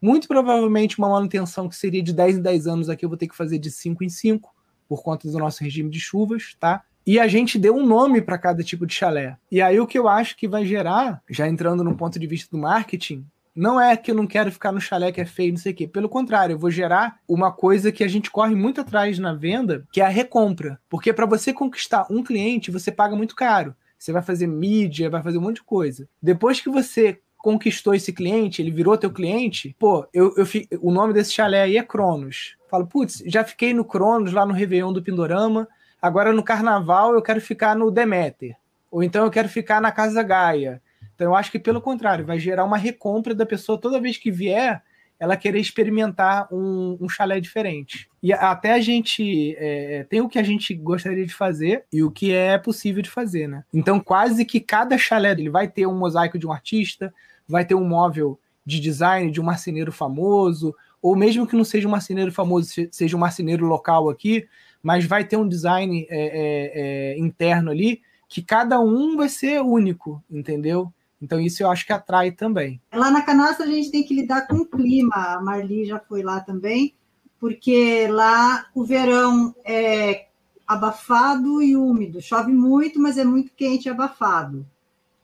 [0.00, 3.28] muito provavelmente uma manutenção que seria de 10 em 10 anos aqui eu vou ter
[3.28, 4.54] que fazer de 5 em 5
[4.88, 6.82] por conta do nosso regime de chuvas, tá?
[7.06, 9.36] e a gente deu um nome para cada tipo de chalé.
[9.50, 12.54] E aí o que eu acho que vai gerar, já entrando no ponto de vista
[12.54, 15.58] do marketing, não é que eu não quero ficar no chalé que é feio, não
[15.58, 15.88] sei o quê.
[15.88, 19.84] Pelo contrário, eu vou gerar uma coisa que a gente corre muito atrás na venda,
[19.92, 20.78] que é a recompra.
[20.88, 23.74] Porque para você conquistar um cliente, você paga muito caro.
[23.98, 26.08] Você vai fazer mídia, vai fazer um monte de coisa.
[26.22, 30.46] Depois que você conquistou esse cliente, ele virou teu cliente, pô, eu, eu
[30.80, 32.56] o nome desse chalé aí é Cronos.
[32.70, 35.66] Falo, putz, já fiquei no Cronos, lá no Réveillon do Pindorama,
[36.00, 38.56] agora no Carnaval eu quero ficar no Demeter.
[38.90, 40.82] Ou então eu quero ficar na Casa Gaia.
[41.14, 44.30] Então eu acho que pelo contrário, vai gerar uma recompra da pessoa toda vez que
[44.30, 44.82] vier,
[45.18, 48.08] ela querer experimentar um, um chalé diferente.
[48.22, 52.10] E até a gente é, tem o que a gente gostaria de fazer e o
[52.10, 53.62] que é possível de fazer, né?
[53.72, 57.12] Então quase que cada chalé ele vai ter um mosaico de um artista,
[57.50, 61.88] vai ter um móvel de design de um marceneiro famoso, ou mesmo que não seja
[61.88, 64.46] um marceneiro famoso, seja um marceneiro local aqui,
[64.82, 69.60] mas vai ter um design é, é, é, interno ali que cada um vai ser
[69.60, 70.92] único, entendeu?
[71.20, 72.80] Então isso eu acho que atrai também.
[72.92, 75.14] Lá na Canastra a gente tem que lidar com o clima.
[75.14, 76.94] A Marli já foi lá também,
[77.38, 80.28] porque lá o verão é
[80.66, 82.22] abafado e úmido.
[82.22, 84.64] Chove muito, mas é muito quente e abafado.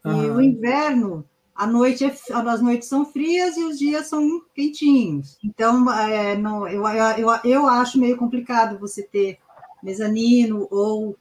[0.05, 1.25] E o inverno
[1.57, 5.39] a noite é, as noites são frias e os dias são quentinhos.
[5.43, 9.39] Então, é, não, eu, eu, eu acho meio complicado você ter
[9.83, 11.17] mezanino ou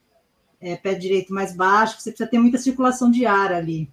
[0.59, 3.89] é, pé direito mais baixo, você precisa ter muita circulação de ar ali.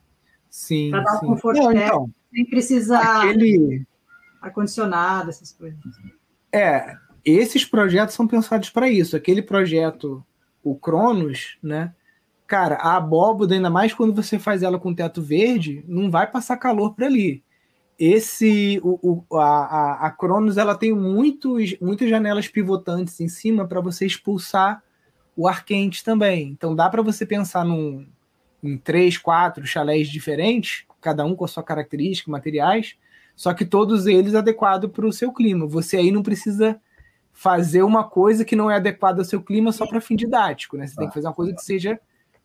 [0.50, 0.90] Sim.
[0.90, 3.86] Para dar um conforto não, então, sem precisar aquele...
[4.40, 5.78] ar-condicionado, essas coisas.
[6.52, 9.16] É, esses projetos são pensados para isso.
[9.16, 10.24] Aquele projeto,
[10.62, 11.94] o Cronos, né?
[12.52, 16.58] Cara, a abóboda, ainda mais quando você faz ela com teto verde, não vai passar
[16.58, 17.42] calor para ali.
[17.98, 23.80] Esse, o, o, a, a, Cronos, ela tem muitos, muitas janelas pivotantes em cima para
[23.80, 24.82] você expulsar
[25.34, 26.50] o ar quente também.
[26.50, 28.06] Então dá para você pensar num,
[28.62, 32.96] em três, quatro chalés diferentes, cada um com a sua característica, materiais,
[33.34, 35.66] só que todos eles adequados para o seu clima.
[35.66, 36.78] Você aí não precisa
[37.32, 40.86] fazer uma coisa que não é adequada ao seu clima só para fim didático, né?
[40.86, 41.98] Você tem que fazer uma coisa que seja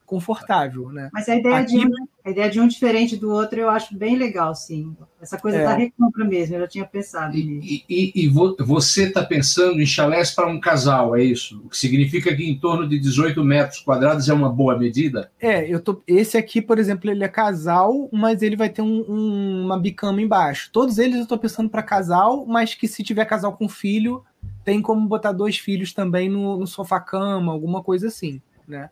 [0.08, 1.10] confortável, né?
[1.12, 1.78] Mas a ideia, Aqui...
[1.78, 1.92] de um,
[2.24, 4.96] a ideia de um diferente do outro eu acho bem legal, sim.
[5.22, 5.64] Essa coisa é.
[5.66, 7.68] da recompra mesmo, eu já tinha pensado nisso.
[7.68, 11.62] E, e, e você está pensando em chalés para um casal, é isso?
[11.66, 15.30] O que significa que em torno de 18 metros quadrados é uma boa medida?
[15.42, 16.02] É, eu tô.
[16.08, 20.22] Esse aqui, por exemplo, ele é casal, mas ele vai ter um, um, uma bicama
[20.22, 20.70] embaixo.
[20.72, 24.24] Todos eles eu estou pensando para casal, mas que se tiver casal com filho,
[24.64, 28.90] tem como botar dois filhos também no, no sofá-cama, alguma coisa assim, né?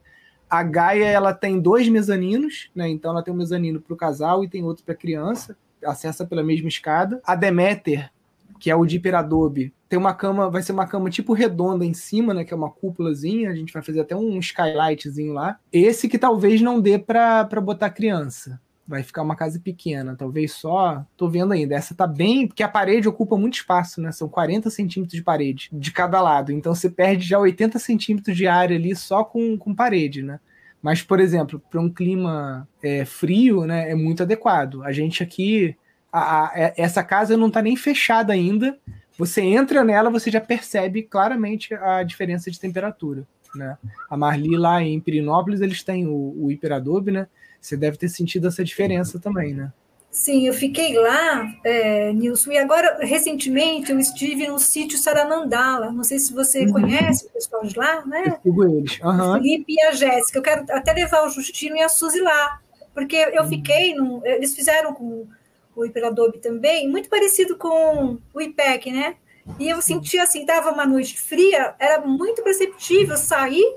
[0.50, 2.88] A Gaia ela tem dois mezaninos, né?
[2.90, 6.44] Então ela tem um mezanino para o casal e tem outro para criança, acessa pela
[6.44, 7.22] mesma escada.
[7.26, 8.12] A Demeter,
[8.60, 11.94] que é o de Hiperadobe, tem uma cama, vai ser uma cama tipo redonda em
[11.94, 12.44] cima, né?
[12.44, 13.50] Que é uma cúpulazinha.
[13.50, 15.60] A gente vai fazer até um skylightzinho lá.
[15.72, 21.06] Esse que talvez não dê para botar criança vai ficar uma casa pequena, talvez só.
[21.18, 21.76] Tô vendo ainda.
[21.76, 22.48] Essa tá bem.
[22.48, 24.12] Porque a parede ocupa muito espaço, né?
[24.12, 26.52] São 40 centímetros de parede de cada lado.
[26.52, 30.40] Então você perde já 80 centímetros de área ali só com, com parede, né?
[30.82, 34.84] Mas, por exemplo, para um clima é, frio, né, é muito adequado.
[34.84, 35.76] A gente aqui.
[36.12, 38.78] A, a, é, essa casa não está nem fechada ainda.
[39.18, 43.26] Você entra nela, você já percebe claramente a diferença de temperatura.
[43.56, 43.78] Né?
[44.10, 47.28] A Marli lá em Pirinópolis, eles têm o, o hiperadobe, né?
[47.66, 49.74] Você deve ter sentido essa diferença também, né?
[50.12, 55.92] Sim, eu fiquei lá, é, Nilson, e agora, recentemente, eu estive no sítio Saranandala.
[55.92, 56.74] Não sei se você uhum.
[56.74, 58.38] conhece o pessoal de lá, né?
[58.46, 59.00] Eu eles.
[59.02, 59.32] Uhum.
[59.32, 60.38] O Felipe e a Jéssica.
[60.38, 62.62] Eu quero até levar o Justino e a Suzy lá,
[62.94, 63.50] porque eu uhum.
[63.50, 63.96] fiquei.
[63.96, 65.28] Num, eles fizeram com
[65.76, 69.16] o Hiperadobe também, muito parecido com o IPEC, né?
[69.60, 73.76] E eu senti assim, estava uma noite fria, era muito perceptível sair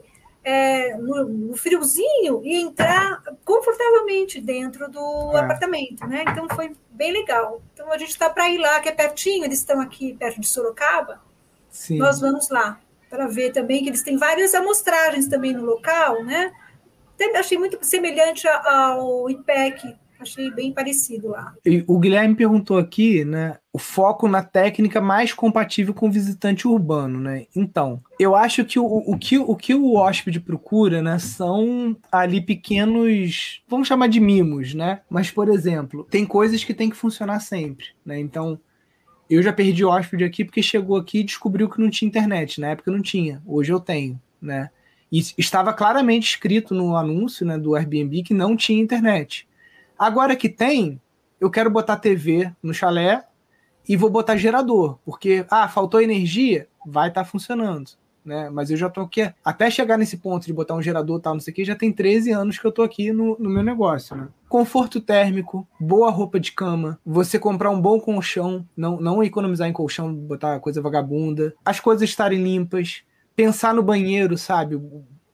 [0.48, 5.40] é, no, no, friozinho e entrar confortavelmente dentro do é.
[5.40, 6.24] apartamento, né?
[6.26, 7.60] Então foi bem legal.
[7.74, 10.48] Então a gente está para ir lá, que é pertinho, eles estão aqui perto de
[10.48, 11.20] Sorocaba.
[11.70, 11.98] Sim.
[11.98, 12.80] Nós vamos lá
[13.10, 16.50] para ver também que eles têm várias amostragens também no local, né?
[17.34, 21.54] Achei muito semelhante ao IPEC Achei bem parecido lá.
[21.64, 26.66] E o Guilherme perguntou aqui, né, o foco na técnica mais compatível com o visitante
[26.66, 27.46] urbano, né?
[27.54, 32.40] Então, eu acho que o, o, que, o que o hóspede procura, né, são ali
[32.40, 35.00] pequenos, vamos chamar de mimos, né?
[35.08, 38.18] Mas, por exemplo, tem coisas que tem que funcionar sempre, né?
[38.18, 38.58] Então,
[39.30, 42.60] eu já perdi hóspede aqui porque chegou aqui e descobriu que não tinha internet.
[42.60, 44.70] Na época não tinha, hoje eu tenho, né?
[45.10, 49.47] E estava claramente escrito no anúncio né, do Airbnb que não tinha internet.
[49.98, 51.00] Agora que tem,
[51.40, 53.24] eu quero botar TV no chalé
[53.88, 57.90] e vou botar gerador, porque ah, faltou energia, vai estar tá funcionando,
[58.24, 58.48] né?
[58.48, 61.40] Mas eu já tô aqui, até chegar nesse ponto de botar um gerador tal, não
[61.40, 64.14] sei o que, já tem 13 anos que eu tô aqui no, no meu negócio,
[64.14, 64.28] né?
[64.48, 69.72] Conforto térmico, boa roupa de cama, você comprar um bom colchão, não, não economizar em
[69.72, 73.02] colchão, botar coisa vagabunda, as coisas estarem limpas,
[73.34, 74.78] pensar no banheiro, sabe?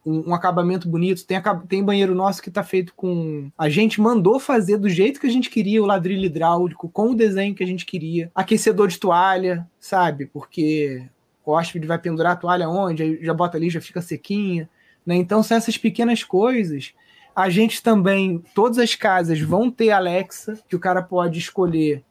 [0.05, 1.25] Um, um, acabamento bonito.
[1.25, 3.51] Tem, tem banheiro nosso que tá feito com.
[3.57, 7.15] A gente mandou fazer do jeito que a gente queria, o ladrilho hidráulico, com o
[7.15, 8.31] desenho que a gente queria.
[8.35, 10.27] Aquecedor de toalha, sabe?
[10.27, 11.07] Porque
[11.45, 14.69] o hóspede vai pendurar a toalha onde, já bota ali, já fica sequinha.
[15.05, 15.17] Né?
[15.17, 16.95] Então, são essas pequenas coisas.
[17.35, 22.05] A gente também, todas as casas vão ter Alexa, que o cara pode escolher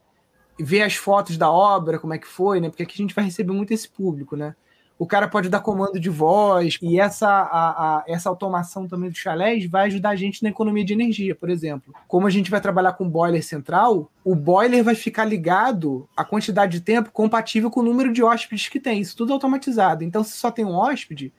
[0.60, 2.69] ver as fotos da obra, como é que foi, né?
[2.69, 4.56] Porque aqui a gente vai receber muito esse público, né?
[4.97, 9.17] O cara pode dar comando de voz, e essa, a, a, essa automação também do
[9.17, 11.93] chalés vai ajudar a gente na economia de energia, por exemplo.
[12.08, 16.73] Como a gente vai trabalhar com boiler central, o boiler vai ficar ligado a quantidade
[16.73, 19.01] de tempo compatível com o número de hóspedes que tem.
[19.01, 20.03] Isso tudo automatizado.
[20.03, 21.34] Então, se só tem um hóspede,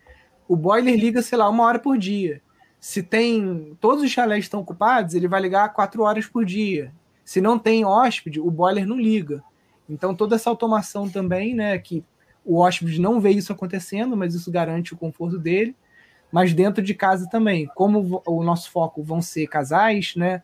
[0.49, 2.43] o boiler liga, sei lá, uma hora por dia.
[2.81, 3.77] Se tem.
[3.81, 6.93] Todos os chalés estão ocupados, ele vai ligar quatro horas por dia.
[7.25, 9.43] Se não tem hóspede, o boiler não liga.
[9.89, 12.05] Então, toda essa automação também, né, que
[12.45, 15.75] o hóspede não vê isso acontecendo, mas isso garante o conforto dele.
[16.31, 20.43] Mas dentro de casa também, como o nosso foco vão ser casais, né?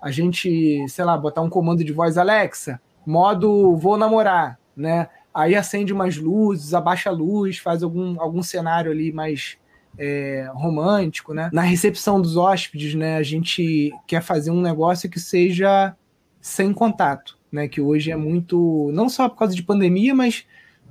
[0.00, 5.08] A gente, sei lá, botar um comando de voz Alexa, modo vou namorar, né?
[5.34, 9.56] Aí acende umas luzes, abaixa a luz, faz algum, algum cenário ali mais
[9.98, 11.48] é, romântico, né?
[11.52, 13.16] Na recepção dos hóspedes, né?
[13.16, 15.96] A gente quer fazer um negócio que seja
[16.40, 17.68] sem contato, né?
[17.68, 20.46] Que hoje é muito, não só por causa de pandemia, mas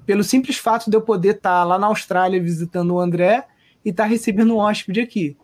[0.05, 3.45] pelo simples fato de eu poder estar tá lá na Austrália visitando o André
[3.83, 5.37] e estar tá recebendo um hóspede aqui.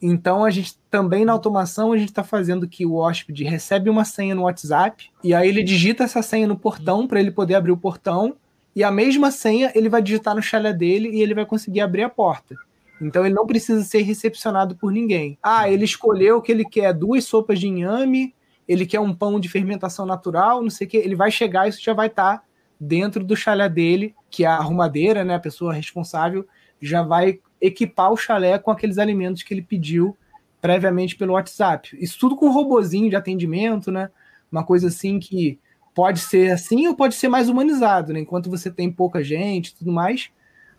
[0.00, 4.04] Então a gente também na automação a gente está fazendo que o hóspede recebe uma
[4.04, 7.70] senha no WhatsApp e aí ele digita essa senha no portão para ele poder abrir
[7.70, 8.34] o portão
[8.74, 12.02] e a mesma senha ele vai digitar no chalé dele e ele vai conseguir abrir
[12.02, 12.56] a porta.
[13.00, 15.38] Então ele não precisa ser recepcionado por ninguém.
[15.42, 18.34] Ah, ele escolheu que ele quer duas sopas de inhame,
[18.66, 20.96] ele quer um pão de fermentação natural, não sei o que.
[20.96, 22.44] Ele vai chegar e isso já vai estar tá
[22.82, 26.44] dentro do chalé dele, que a arrumadeira, né, a pessoa responsável,
[26.80, 30.16] já vai equipar o chalé com aqueles alimentos que ele pediu
[30.60, 31.96] previamente pelo WhatsApp.
[32.00, 34.10] Isso tudo com um robozinho de atendimento, né?
[34.50, 35.60] Uma coisa assim que
[35.94, 38.18] pode ser assim ou pode ser mais humanizado, né?
[38.18, 40.30] Enquanto você tem pouca gente e tudo mais,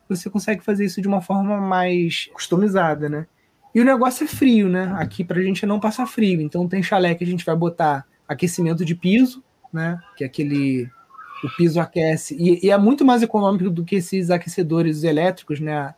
[0.09, 3.25] você consegue fazer isso de uma forma mais customizada, né?
[3.73, 4.93] E o negócio é frio, né?
[4.97, 6.41] Aqui pra gente não passar frio.
[6.41, 9.97] Então tem chalé que a gente vai botar aquecimento de piso, né?
[10.17, 10.89] Que é aquele
[11.47, 12.36] o piso aquece.
[12.36, 15.93] E, e, é muito mais econômico do que esses aquecedores elétricos, né?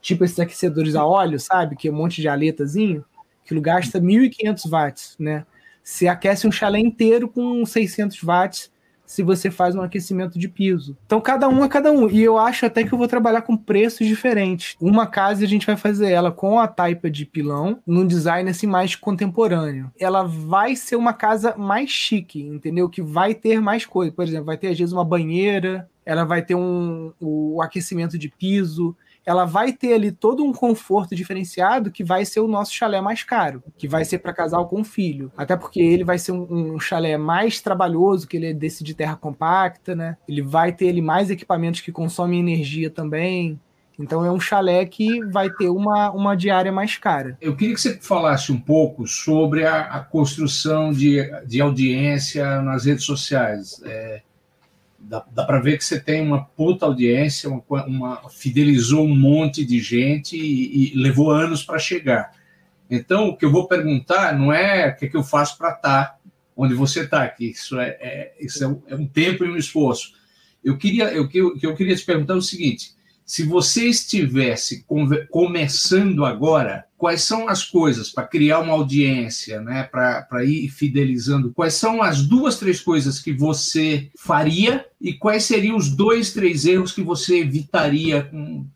[0.00, 1.76] Tipo esses aquecedores a óleo, sabe?
[1.76, 3.04] Que é um monte de aletazinho,
[3.44, 5.44] que gasta 1.500 watts, né?
[5.82, 8.70] Se aquece um chalé inteiro com 600 watts
[9.06, 10.96] se você faz um aquecimento de piso.
[11.06, 12.08] Então, cada um é cada um.
[12.08, 14.76] E eu acho até que eu vou trabalhar com preços diferentes.
[14.80, 18.66] Uma casa a gente vai fazer ela com a taipa de pilão, num design assim
[18.66, 19.90] mais contemporâneo.
[19.98, 22.88] Ela vai ser uma casa mais chique, entendeu?
[22.88, 24.12] Que vai ter mais coisa.
[24.12, 28.28] Por exemplo, vai ter às vezes uma banheira, ela vai ter um, o aquecimento de
[28.28, 33.00] piso, ela vai ter ali todo um conforto diferenciado que vai ser o nosso chalé
[33.00, 35.32] mais caro, que vai ser para casal com filho.
[35.36, 38.94] Até porque ele vai ser um, um, chalé mais trabalhoso, que ele é desse de
[38.94, 40.16] terra compacta, né?
[40.28, 43.58] Ele vai ter ali mais equipamentos que consomem energia também.
[43.98, 47.36] Então é um chalé que vai ter uma, uma diária mais cara.
[47.40, 52.84] Eu queria que você falasse um pouco sobre a, a construção de, de audiência nas
[52.84, 53.80] redes sociais.
[53.84, 54.22] É,
[55.08, 59.64] dá, dá para ver que você tem uma puta audiência, uma, uma fidelizou um monte
[59.64, 62.32] de gente e, e levou anos para chegar.
[62.90, 65.70] Então, o que eu vou perguntar não é o que, é que eu faço para
[65.70, 66.18] estar tá
[66.56, 69.56] onde você está, que isso é, é isso é um, é um, tempo e um
[69.56, 70.14] esforço.
[70.64, 74.84] Eu queria, eu, eu, eu queria te perguntar o seguinte: se você estivesse
[75.30, 81.52] começando agora, quais são as coisas para criar uma audiência, né, para ir fidelizando?
[81.52, 86.64] Quais são as duas, três coisas que você faria e quais seriam os dois, três
[86.64, 88.66] erros que você evitaria com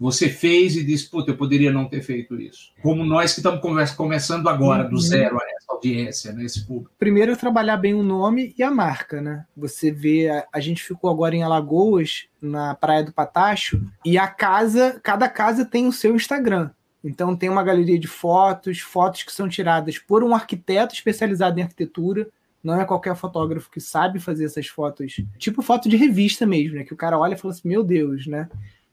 [0.00, 2.72] você fez e disse, puta, eu poderia não ter feito isso.
[2.82, 3.60] Como nós que estamos
[3.94, 5.00] começando agora, do uhum.
[5.00, 6.90] zero, a essa audiência, né, esse público.
[6.98, 9.44] Primeiro, trabalhar bem o nome e a marca, né?
[9.54, 14.26] Você vê, a, a gente ficou agora em Alagoas, na Praia do Patacho, e a
[14.26, 16.70] casa, cada casa tem o seu Instagram.
[17.02, 21.62] Então tem uma galeria de fotos, fotos que são tiradas por um arquiteto especializado em
[21.62, 22.28] arquitetura.
[22.62, 26.84] Não é qualquer fotógrafo que sabe fazer essas fotos, tipo foto de revista mesmo, né?
[26.84, 28.48] Que o cara olha e fala assim, meu Deus, né?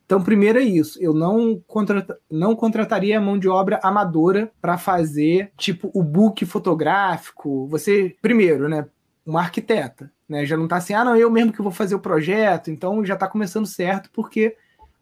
[0.07, 0.97] Então, primeiro é isso.
[1.03, 7.67] Eu não, contrata, não contrataria mão de obra amadora para fazer, tipo, o book fotográfico.
[7.67, 8.87] Você, primeiro, né?
[9.25, 10.45] Uma arquiteta, né?
[10.45, 12.71] Já não tá assim, ah, não, eu mesmo que vou fazer o projeto.
[12.71, 14.55] Então, já tá começando certo, porque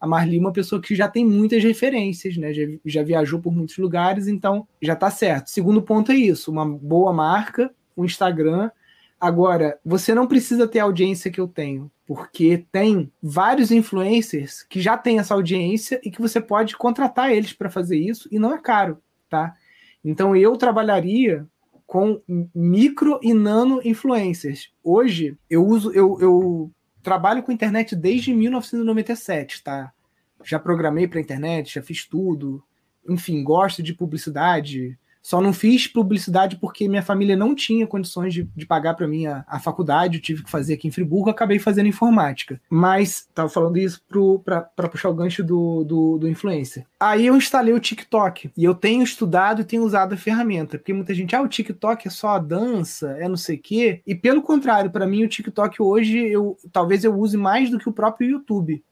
[0.06, 2.53] a Marli é uma pessoa que já tem muitas referências, né?
[2.53, 5.49] Já, já viajou por muitos lugares, então já está certo.
[5.49, 8.70] Segundo ponto é isso: uma boa marca, um Instagram.
[9.20, 14.80] Agora, você não precisa ter a audiência que eu tenho, porque tem vários influencers que
[14.80, 18.53] já têm essa audiência e que você pode contratar eles para fazer isso e não
[18.53, 19.56] é caro, tá?
[20.03, 21.47] Então eu trabalharia
[21.88, 22.22] com
[22.53, 24.70] micro e nano influencers.
[24.84, 29.95] Hoje eu uso, eu, eu trabalho com internet desde 1997, tá?
[30.46, 32.64] Já programei para internet, já fiz tudo.
[33.08, 38.43] Enfim, gosto de publicidade, só não fiz publicidade porque minha família não tinha condições de,
[38.56, 41.58] de pagar para mim a, a, faculdade, eu tive que fazer aqui em Friburgo, acabei
[41.58, 42.62] fazendo informática.
[42.70, 44.00] Mas, estava falando isso
[44.43, 46.86] para puxar o gancho do, do, do influencer.
[47.00, 50.93] Aí eu instalei o TikTok e eu tenho estudado e tenho usado a ferramenta, porque
[50.93, 54.04] muita gente, ah, o TikTok é só a dança, é não sei o quê.
[54.06, 57.89] E pelo contrário, para mim o TikTok hoje, eu talvez eu use mais do que
[57.89, 58.84] o próprio YouTube.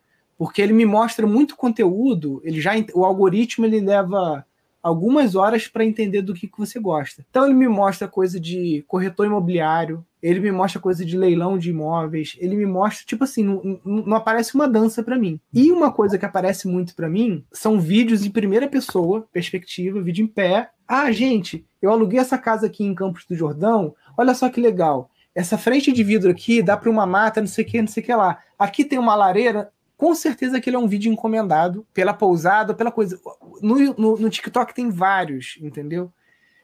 [0.44, 4.46] Porque ele me mostra muito conteúdo, ele já o algoritmo ele leva
[4.84, 7.26] algumas horas para entender do que, que você gosta.
[7.30, 11.70] Então ele me mostra coisa de corretor imobiliário, ele me mostra coisa de leilão de
[11.70, 15.40] imóveis, ele me mostra, tipo assim, não, não aparece uma dança para mim.
[15.54, 20.26] E uma coisa que aparece muito para mim são vídeos em primeira pessoa, perspectiva, vídeo
[20.26, 20.72] em pé.
[20.86, 25.10] Ah, gente, eu aluguei essa casa aqui em Campos do Jordão, olha só que legal.
[25.34, 28.04] Essa frente de vidro aqui dá para uma mata, não sei o que, não sei
[28.04, 28.40] o que lá.
[28.60, 29.72] Aqui tem uma lareira,
[30.04, 33.18] com certeza aquele é um vídeo encomendado pela pousada, pela coisa.
[33.62, 36.12] No, no, no, TikTok tem vários, entendeu?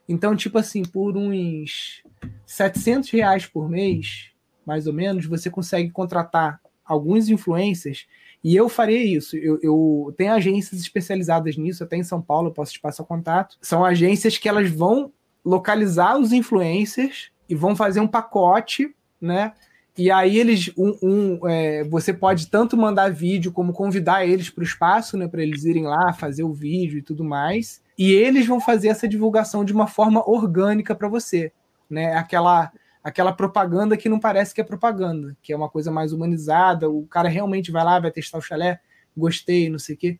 [0.09, 2.03] Então, tipo assim, por uns
[2.45, 4.31] 700 reais por mês,
[4.65, 8.07] mais ou menos, você consegue contratar alguns influencers
[8.43, 9.37] e eu faria isso.
[9.37, 13.55] Eu, eu tenho agências especializadas nisso, até em São Paulo, eu posso te passar contato.
[13.61, 15.13] São agências que elas vão
[15.45, 19.53] localizar os influencers e vão fazer um pacote, né?
[19.97, 24.61] E aí eles, um, um é, você pode tanto mandar vídeo como convidar eles para
[24.61, 27.81] o espaço, né, para eles irem lá fazer o vídeo e tudo mais.
[27.97, 31.51] E eles vão fazer essa divulgação de uma forma orgânica para você,
[31.89, 32.15] né?
[32.15, 32.71] Aquela
[33.03, 36.89] aquela propaganda que não parece que é propaganda, que é uma coisa mais humanizada.
[36.89, 38.79] O cara realmente vai lá, vai testar o chalé,
[39.15, 40.19] gostei, não sei o quê.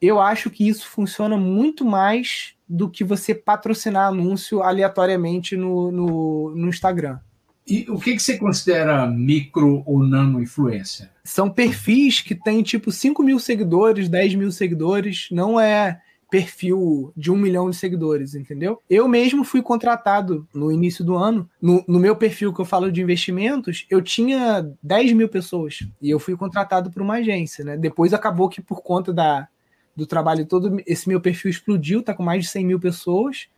[0.00, 6.54] Eu acho que isso funciona muito mais do que você patrocinar anúncio aleatoriamente no, no,
[6.54, 7.18] no Instagram.
[7.66, 11.10] E o que, que você considera micro ou nano influência?
[11.24, 16.00] São perfis que têm tipo 5 mil seguidores, 10 mil seguidores, não é
[16.30, 18.80] perfil de um milhão de seguidores, entendeu?
[18.88, 21.48] Eu mesmo fui contratado no início do ano.
[21.60, 26.10] No, no, meu perfil que eu falo de investimentos, eu tinha 10 mil pessoas e
[26.10, 27.76] eu fui contratado por uma agência, né?
[27.76, 29.48] Depois acabou que por conta da,
[29.94, 33.48] do trabalho todo, esse meu perfil explodiu, tá com mais de 100 mil pessoas.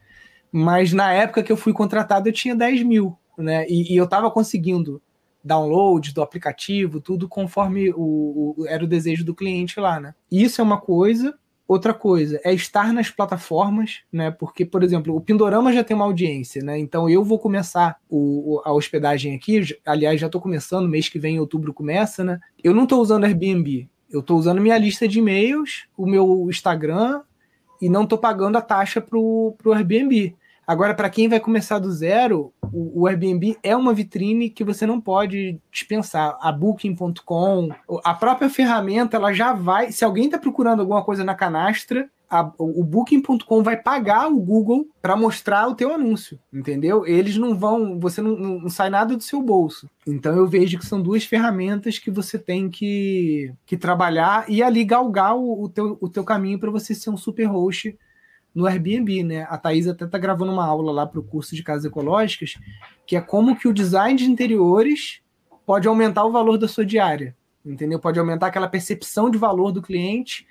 [0.51, 3.65] Mas na época que eu fui contratado, eu tinha 10 mil né?
[3.67, 5.01] E, e eu estava conseguindo
[5.43, 10.13] download do aplicativo, tudo conforme o, o, era o desejo do cliente lá, né?
[10.31, 11.37] Isso é uma coisa.
[11.67, 14.31] Outra coisa é estar nas plataformas, né?
[14.31, 16.79] Porque, por exemplo, o Pindorama já tem uma audiência, né?
[16.79, 19.61] Então eu vou começar o, a hospedagem aqui.
[19.85, 22.39] Aliás, já estou começando, mês que vem, em outubro, começa, né?
[22.63, 23.87] Eu não estou usando Airbnb.
[24.09, 27.21] Eu estou usando minha lista de e-mails, o meu Instagram,
[27.79, 30.35] e não estou pagando a taxa para o Airbnb.
[30.69, 34.85] Agora, para quem vai começar do zero, o, o, Airbnb é uma vitrine que você
[34.85, 36.37] não pode dispensar.
[36.39, 37.69] A Booking.com,
[38.03, 39.91] a própria ferramenta, ela já vai.
[39.91, 44.85] Se alguém está procurando alguma coisa na canastra, a, o Booking.com vai pagar o Google
[45.01, 47.03] para mostrar o teu anúncio, entendeu?
[47.03, 49.89] Eles não vão, você não, não, sai nada do seu bolso.
[50.05, 54.85] Então eu vejo que são duas ferramentas que você tem que, que trabalhar e ali
[54.85, 57.97] galgar o, o, teu, o teu caminho para você ser um super host
[58.53, 59.47] no Airbnb, né?
[59.49, 62.55] A Thais até tá gravando uma aula lá para o curso de casas ecológicas,
[63.05, 65.21] que é como que o design de interiores
[65.65, 67.35] pode aumentar o valor da sua diária,
[67.65, 67.99] entendeu?
[67.99, 70.47] Pode aumentar aquela percepção de valor do cliente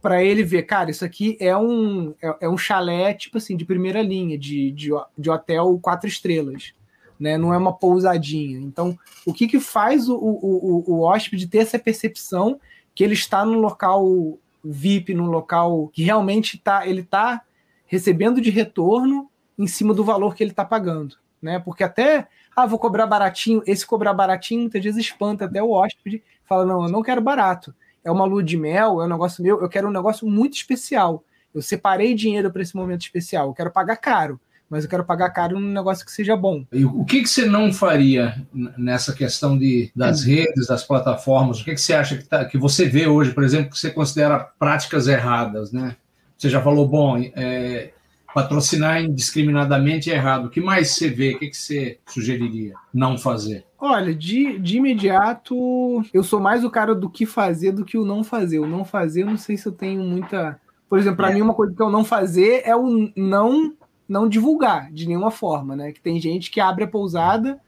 [0.00, 3.64] para ele ver, cara, isso aqui é um, é, é, um chalé, tipo assim, de
[3.64, 6.72] primeira linha, de, de, de hotel quatro estrelas,
[7.18, 7.36] né?
[7.36, 8.58] Não é uma pousadinha.
[8.58, 12.58] Então, o que que faz o, o, o, o hóspede ter essa percepção
[12.94, 17.42] que ele está no local VIP num local que realmente tá, ele está
[17.86, 21.58] recebendo de retorno em cima do valor que ele está pagando, né?
[21.58, 26.22] Porque até, ah, vou cobrar baratinho, esse cobrar baratinho muitas vezes espanta até o hóspede,
[26.44, 29.60] fala, não, eu não quero barato, é uma lua de mel, é um negócio meu,
[29.60, 33.70] eu quero um negócio muito especial, eu separei dinheiro para esse momento especial, eu quero
[33.70, 34.40] pagar caro,
[34.70, 36.64] mas eu quero pagar caro num negócio que seja bom.
[36.72, 38.40] E o que, que você não faria
[38.78, 41.60] nessa questão de, das redes, das plataformas?
[41.60, 43.90] O que, que você acha que, tá, que você vê hoje, por exemplo, que você
[43.90, 45.96] considera práticas erradas, né?
[46.38, 47.90] Você já falou, bom, é,
[48.32, 50.46] patrocinar indiscriminadamente é errado.
[50.46, 51.34] O que mais você vê?
[51.34, 53.64] O que, que você sugeriria não fazer?
[53.78, 58.04] Olha, de, de imediato, eu sou mais o cara do que fazer do que o
[58.04, 58.58] não fazer.
[58.58, 60.60] O não fazer, eu não sei se eu tenho muita.
[60.88, 61.34] Por exemplo, para é.
[61.34, 63.74] mim, uma coisa que eu não fazer é o não
[64.10, 65.92] não divulgar de nenhuma forma, né?
[65.92, 67.60] Que tem gente que abre a pousada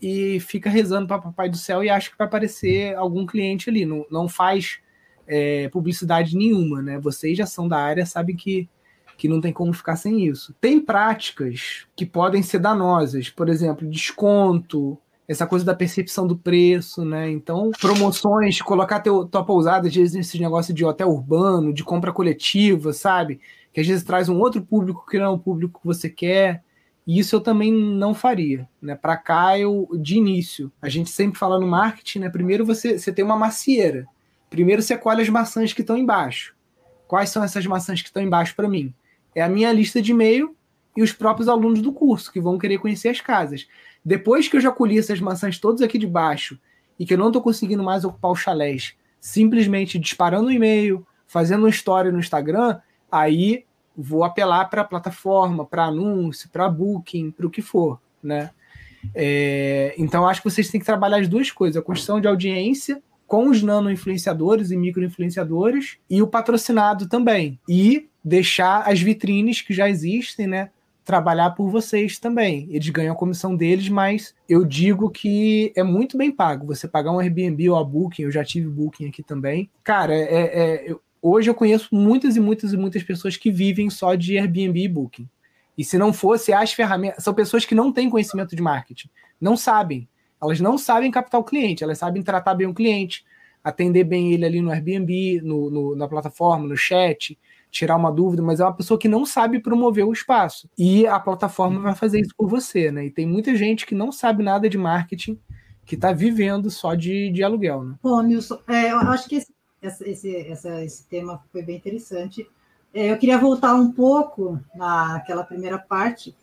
[0.00, 3.84] e fica rezando para Papai do Céu e acha que vai aparecer algum cliente ali.
[3.84, 4.78] Não, não faz
[5.26, 6.98] é, publicidade nenhuma, né?
[6.98, 8.70] Vocês já são da área, sabem que,
[9.18, 10.54] que não tem como ficar sem isso.
[10.62, 17.04] Tem práticas que podem ser danosas, por exemplo, desconto, essa coisa da percepção do preço,
[17.04, 17.30] né?
[17.30, 22.12] Então, promoções, colocar teu, tua pousada, às vezes, esse negócio de hotel urbano, de compra
[22.12, 23.40] coletiva, sabe?
[23.72, 26.62] Que às vezes traz um outro público que não é o público que você quer.
[27.06, 28.94] E isso eu também não faria, né?
[28.94, 32.30] Para cá, eu, de início, a gente sempre fala no marketing, né?
[32.30, 34.06] Primeiro você, você tem uma macieira.
[34.48, 36.54] Primeiro você colhe as maçãs que estão embaixo.
[37.08, 38.94] Quais são essas maçãs que estão embaixo para mim?
[39.34, 40.54] É a minha lista de e-mail
[40.96, 43.66] e os próprios alunos do curso que vão querer conhecer as casas.
[44.04, 46.58] Depois que eu já colhi essas maçãs todas aqui de baixo
[46.98, 51.60] e que eu não estou conseguindo mais ocupar os chalés, simplesmente disparando um e-mail, fazendo
[51.60, 52.78] uma história no Instagram,
[53.12, 53.64] aí
[53.96, 58.50] vou apelar para a plataforma, para anúncio, para booking, para o que for, né?
[59.14, 63.02] É, então acho que vocês têm que trabalhar as duas coisas: a construção de audiência
[63.26, 67.58] com os nano influenciadores e micro influenciadores e o patrocinado também.
[67.68, 70.70] E deixar as vitrines que já existem, né?
[71.04, 72.68] Trabalhar por vocês também.
[72.70, 76.66] Eles ganham a comissão deles, mas eu digo que é muito bem pago.
[76.66, 79.68] Você pagar um Airbnb ou a Booking, eu já tive Booking aqui também.
[79.82, 83.88] Cara, é, é, eu, hoje eu conheço muitas e muitas e muitas pessoas que vivem
[83.88, 85.28] só de Airbnb e Booking.
[85.78, 89.08] E se não fosse as ferramentas, são pessoas que não têm conhecimento de marketing,
[89.40, 90.08] não sabem.
[90.42, 93.24] Elas não sabem captar o cliente, elas sabem tratar bem o cliente,
[93.62, 97.38] atender bem ele ali no Airbnb, no, no, na plataforma, no chat,
[97.70, 100.68] tirar uma dúvida, mas é uma pessoa que não sabe promover o espaço.
[100.76, 103.06] E a plataforma vai fazer isso por você, né?
[103.06, 105.38] E tem muita gente que não sabe nada de marketing,
[105.86, 107.94] que está vivendo só de, de aluguel, né?
[108.02, 109.52] Bom, Nilson, é, eu acho que esse,
[109.82, 112.48] esse, essa, esse tema foi bem interessante.
[112.94, 116.34] É, eu queria voltar um pouco naquela primeira parte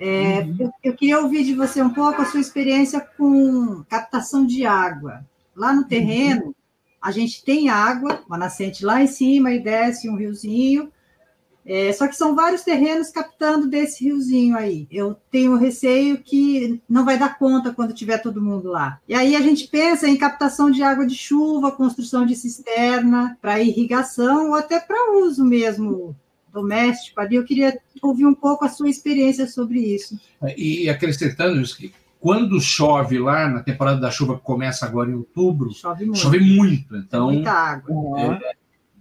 [0.00, 0.56] é, uhum.
[0.60, 5.26] eu, eu, queria ouvir de você um pouco a sua experiência com captação de água.
[5.56, 6.54] Lá no terreno, uhum.
[7.02, 10.92] a gente tem água, uma nascente lá em cima e desce um riozinho.
[11.68, 14.88] É, só que são vários terrenos captando desse riozinho aí.
[14.90, 18.98] Eu tenho receio que não vai dar conta quando tiver todo mundo lá.
[19.06, 23.60] E aí a gente pensa em captação de água de chuva, construção de cisterna para
[23.60, 26.16] irrigação ou até para uso mesmo
[26.50, 27.36] doméstico ali.
[27.36, 30.18] Eu queria ouvir um pouco a sua experiência sobre isso.
[30.56, 35.14] E acrescentando isso, que quando chove lá, na temporada da chuva que começa agora em
[35.14, 36.18] outubro, chove muito.
[36.18, 38.20] Chove muito então, Muita água.
[38.20, 38.56] É,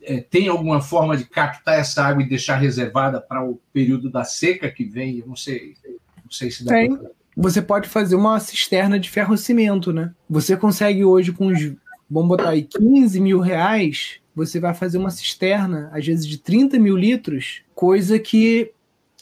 [0.07, 4.23] é, tem alguma forma de captar essa água e deixar reservada para o período da
[4.23, 5.19] seca que vem?
[5.19, 5.73] Eu não sei,
[6.23, 6.97] não sei se dá tem.
[7.35, 10.11] Você pode fazer uma cisterna de ferro-cimento, né?
[10.27, 11.59] Você consegue hoje com os,
[12.09, 16.79] vamos botar aí, 15 mil reais, você vai fazer uma cisterna, às vezes de 30
[16.79, 18.71] mil litros, coisa que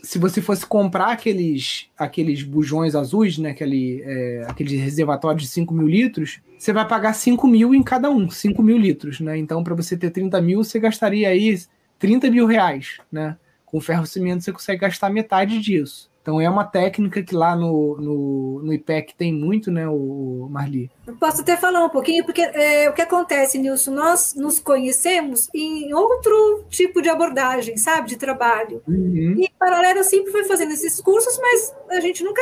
[0.01, 5.73] se você fosse comprar aqueles, aqueles bujões azuis, né, aquele, é, aqueles reservatórios de 5
[5.73, 9.37] mil litros, você vai pagar 5 mil em cada um, 5 mil litros, né?
[9.37, 11.59] Então, para você ter 30 mil, você gastaria aí
[11.99, 13.37] 30 mil reais, né?
[13.65, 16.09] Com ferro cimento você consegue gastar metade disso.
[16.25, 20.89] Então é uma técnica que lá no, no, no IPEC tem muito, né, o Marli?
[21.19, 25.93] posso até falar um pouquinho, porque é, o que acontece, Nilson, nós nos conhecemos em
[25.93, 28.81] outro tipo de abordagem, sabe, de trabalho.
[28.87, 29.35] Uhum.
[29.37, 32.41] E paralelo sempre foi fazendo esses cursos, mas a gente nunca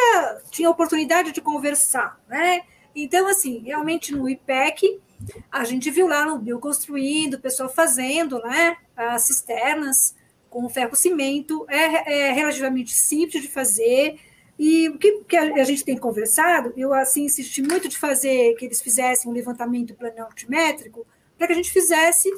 [0.50, 2.62] tinha oportunidade de conversar, né?
[2.96, 5.02] Então, assim, realmente no IPEC,
[5.52, 10.16] a gente viu lá no Bio construindo, o pessoal fazendo, né, as cisternas,
[10.54, 14.20] com ferro cimento, é, é relativamente simples de fazer.
[14.58, 18.66] E o que, que, a gente tem conversado, eu assim insisti muito de fazer que
[18.66, 22.30] eles fizessem um levantamento plano altimétrico para que a gente fizesse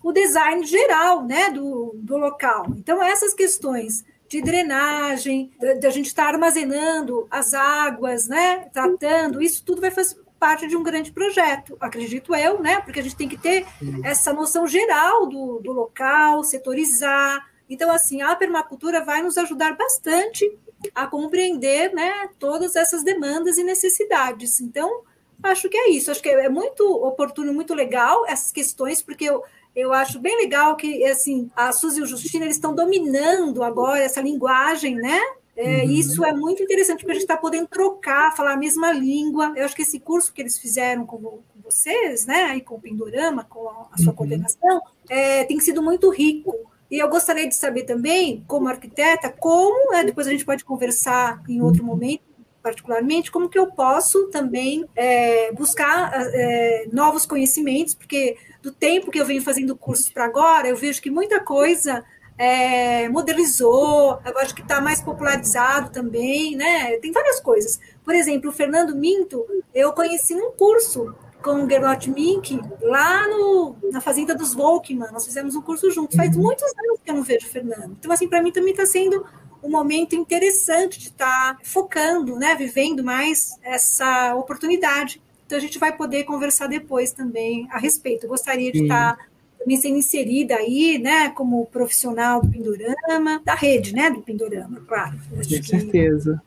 [0.00, 2.66] o design geral né, do, do local.
[2.76, 5.50] Então, essas questões de drenagem,
[5.80, 10.82] da gente estar armazenando as águas, né, tratando, isso tudo vai fazer parte de um
[10.82, 13.66] grande projeto, acredito eu, né, porque a gente tem que ter
[14.04, 20.50] essa noção geral do, do local, setorizar, então, assim, a permacultura vai nos ajudar bastante
[20.94, 24.60] a compreender né, todas essas demandas e necessidades.
[24.60, 25.02] Então,
[25.42, 26.10] acho que é isso.
[26.10, 29.42] Acho que é muito oportuno, muito legal essas questões, porque eu,
[29.74, 34.00] eu acho bem legal que assim a Suzy e o Justino eles estão dominando agora
[34.00, 35.20] essa linguagem, né?
[35.56, 35.90] É, uhum.
[35.90, 39.54] Isso é muito interessante, porque a gente está podendo trocar, falar a mesma língua.
[39.56, 42.80] Eu acho que esse curso que eles fizeram com, com vocês, né, e com o
[42.80, 44.16] Pindorama, com a, a sua uhum.
[44.16, 46.54] coordenação, é, tem sido muito rico
[46.90, 51.42] e eu gostaria de saber também, como arquiteta, como, né, depois a gente pode conversar
[51.48, 51.88] em outro uhum.
[51.88, 52.22] momento,
[52.62, 59.20] particularmente, como que eu posso também é, buscar é, novos conhecimentos, porque do tempo que
[59.20, 62.04] eu venho fazendo cursos para agora, eu vejo que muita coisa
[62.38, 66.96] é, modelizou, eu acho que está mais popularizado também, né?
[66.98, 67.80] Tem várias coisas.
[68.04, 71.14] Por exemplo, o Fernando Minto, eu conheci num curso
[71.46, 75.12] com o Gerlot Mink lá no, na Fazenda dos Volkmann.
[75.12, 76.16] Nós fizemos um curso juntos.
[76.16, 76.42] Faz uhum.
[76.42, 77.96] muitos anos que eu não vejo o Fernando.
[77.96, 79.24] Então, assim, para mim também está sendo
[79.62, 85.22] um momento interessante de estar tá focando, né, vivendo mais essa oportunidade.
[85.46, 88.24] Então a gente vai poder conversar depois também a respeito.
[88.24, 89.24] Eu gostaria de estar tá
[89.56, 95.16] também sendo inserida aí, né, como profissional do Pindorama, da rede, né, do Pindorama, claro.
[95.30, 96.42] Com certeza.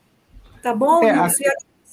[0.62, 1.02] Tá bom?
[1.02, 1.28] É, a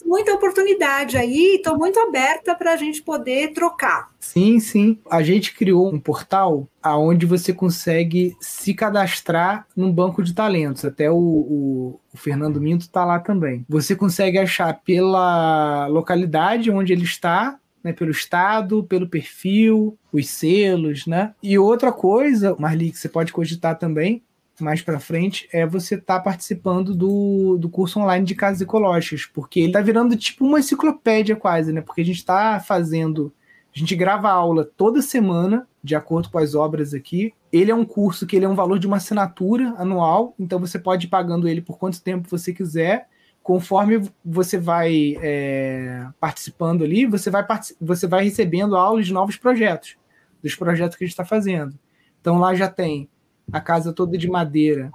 [0.05, 4.09] muita oportunidade aí, estou muito aberta para a gente poder trocar.
[4.19, 4.99] Sim, sim.
[5.09, 10.85] A gente criou um portal aonde você consegue se cadastrar num banco de talentos.
[10.85, 13.65] Até o, o, o Fernando Minto está lá também.
[13.69, 21.05] Você consegue achar pela localidade onde ele está, né, pelo estado, pelo perfil, os selos,
[21.05, 21.33] né?
[21.41, 24.23] E outra coisa, Marli, que você pode cogitar também,
[24.59, 29.25] mais para frente é você estar tá participando do, do curso online de casas ecológicas,
[29.25, 31.81] porque ele está virando tipo uma enciclopédia quase, né?
[31.81, 33.33] Porque a gente está fazendo,
[33.75, 37.33] a gente grava aula toda semana, de acordo com as obras aqui.
[37.51, 40.79] Ele é um curso que ele é um valor de uma assinatura anual, então você
[40.79, 43.07] pode ir pagando ele por quanto tempo você quiser.
[43.43, 47.45] Conforme você vai é, participando ali, você vai,
[47.79, 49.95] você vai recebendo aulas de novos projetos,
[50.43, 51.77] dos projetos que a gente está fazendo.
[52.19, 53.07] Então lá já tem
[53.51, 54.91] a casa toda de madeira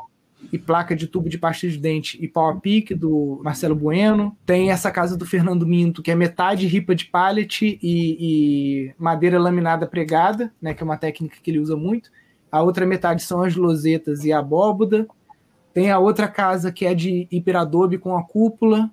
[0.53, 4.37] e placa de tubo de pasta de dente e pau a pique do Marcelo Bueno.
[4.45, 9.39] Tem essa casa do Fernando Minto, que é metade ripa de pallet e, e, madeira
[9.39, 12.11] laminada pregada, né, que é uma técnica que ele usa muito.
[12.51, 15.07] A outra metade são as losetas e a abóboda.
[15.73, 18.91] Tem a outra casa que é de hiperadobe com a cúpula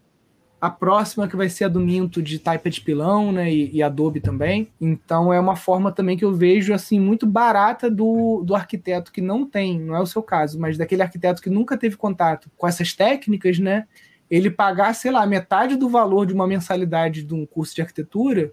[0.61, 3.81] a próxima que vai ser a do Minto de taipa de pilão, né, e, e,
[3.81, 4.67] Adobe também.
[4.79, 9.21] Então é uma forma também que eu vejo assim muito barata do, do arquiteto que
[9.21, 12.67] não tem, não é o seu caso, mas daquele arquiteto que nunca teve contato com
[12.67, 13.87] essas técnicas, né?
[14.29, 18.51] Ele pagar, sei lá, metade do valor de uma mensalidade de um curso de arquitetura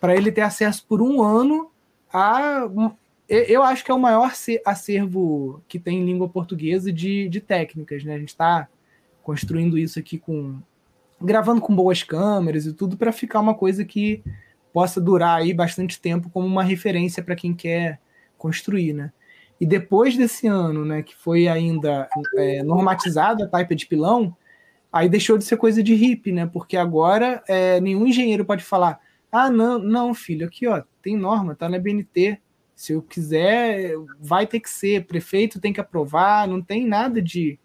[0.00, 1.70] para ele ter acesso por um ano
[2.12, 2.68] a
[3.28, 4.32] eu acho que é o maior
[4.64, 8.14] acervo que tem em língua portuguesa de, de técnicas, né?
[8.14, 8.68] A gente está
[9.22, 10.58] construindo isso aqui com
[11.20, 14.22] gravando com boas câmeras e tudo para ficar uma coisa que
[14.72, 18.00] possa durar aí bastante tempo como uma referência para quem quer
[18.38, 19.12] construir, né?
[19.60, 24.34] E depois desse ano, né, que foi ainda é, normatizada a taipa de pilão,
[24.90, 26.46] aí deixou de ser coisa de hippie, né?
[26.46, 28.98] Porque agora é, nenhum engenheiro pode falar:
[29.30, 32.40] ah, não, não, filho, aqui ó, tem norma, tá na BNT.
[32.74, 37.58] Se eu quiser, vai ter que ser, prefeito tem que aprovar, não tem nada de.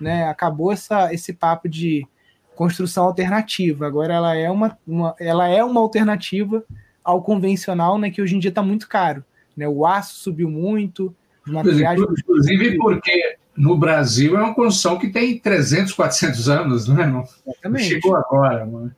[0.00, 2.08] Né, acabou essa, esse papo de
[2.54, 3.86] construção alternativa.
[3.86, 6.64] Agora ela é uma, uma, ela é uma alternativa
[7.02, 9.24] ao convencional, né, que hoje em dia está muito caro.
[9.56, 9.66] Né?
[9.68, 11.14] O aço subiu muito,
[11.46, 12.00] os materiais...
[12.00, 17.06] Inclusive porque no Brasil é uma construção que tem 300, 400 anos, né?
[17.06, 17.24] não,
[17.64, 18.64] não chegou agora.
[18.64, 18.90] Né?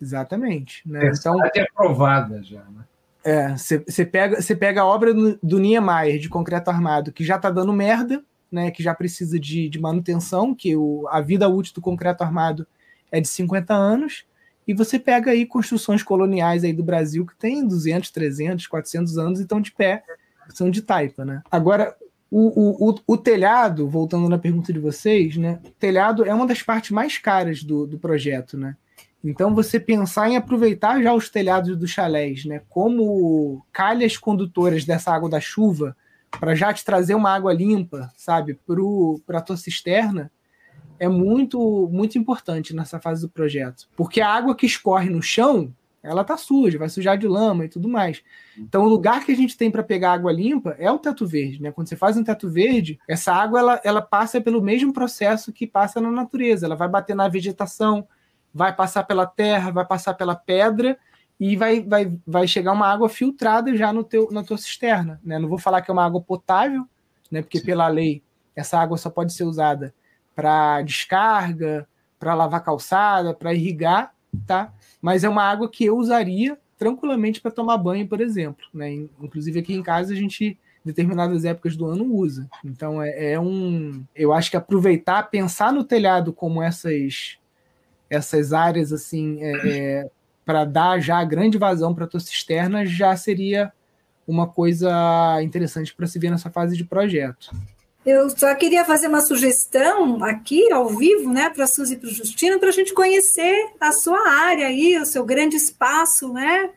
[0.00, 0.82] Exatamente.
[0.86, 1.06] Né?
[1.06, 2.60] É, então, é aprovada já.
[2.60, 2.84] Né?
[3.22, 7.50] É, você pega, pega a obra do, do Niemeyer de concreto armado, que já está
[7.50, 11.80] dando merda, né, que já precisa de, de manutenção, que o, a vida útil do
[11.80, 12.66] concreto armado
[13.10, 14.24] é de 50 anos,
[14.66, 19.38] e você pega aí construções coloniais aí do Brasil que tem 200, 300, 400 anos
[19.40, 20.04] e estão de pé,
[20.50, 21.42] são de taipa, né?
[21.50, 21.96] Agora,
[22.30, 25.58] o, o, o, o, telhado, voltando na pergunta de vocês, né?
[25.64, 28.76] O telhado é uma das partes mais caras do, do projeto, né?
[29.22, 32.62] Então, você pensar em aproveitar já os telhados dos chalés, né?
[32.68, 35.96] Como calhas condutoras dessa água da chuva,
[36.38, 38.58] para já te trazer uma água limpa, sabe,
[39.26, 40.30] para a tua cisterna,
[41.00, 43.88] é muito, muito importante nessa fase do projeto.
[43.96, 47.68] Porque a água que escorre no chão, ela tá suja, vai sujar de lama e
[47.70, 48.22] tudo mais.
[48.56, 51.62] Então, o lugar que a gente tem para pegar água limpa é o teto verde,
[51.62, 51.72] né?
[51.72, 55.66] Quando você faz um teto verde, essa água ela, ela passa pelo mesmo processo que
[55.66, 56.66] passa na natureza.
[56.66, 58.06] Ela vai bater na vegetação,
[58.52, 60.98] vai passar pela terra, vai passar pela pedra
[61.38, 65.38] e vai, vai, vai chegar uma água filtrada já no teu, na tua cisterna, né?
[65.38, 66.86] Não vou falar que é uma água potável,
[67.30, 67.40] né?
[67.40, 68.22] Porque pela lei
[68.54, 69.94] essa água só pode ser usada
[70.40, 71.86] para descarga,
[72.18, 74.14] para lavar calçada, para irrigar,
[74.46, 74.72] tá?
[75.02, 78.90] Mas é uma água que eu usaria tranquilamente para tomar banho, por exemplo, né?
[79.20, 82.48] Inclusive aqui em casa a gente determinadas épocas do ano usa.
[82.64, 87.36] Então é, é um, eu acho que aproveitar, pensar no telhado como essas
[88.08, 90.10] essas áreas assim, é, é,
[90.42, 93.70] para dar já grande vazão para a tua cisterna já seria
[94.26, 97.50] uma coisa interessante para se ver nessa fase de projeto.
[98.10, 102.08] Eu só queria fazer uma sugestão aqui, ao vivo, né, para a Suzy e para
[102.08, 106.70] o Justino, para a gente conhecer a sua área aí, o seu grande espaço, né?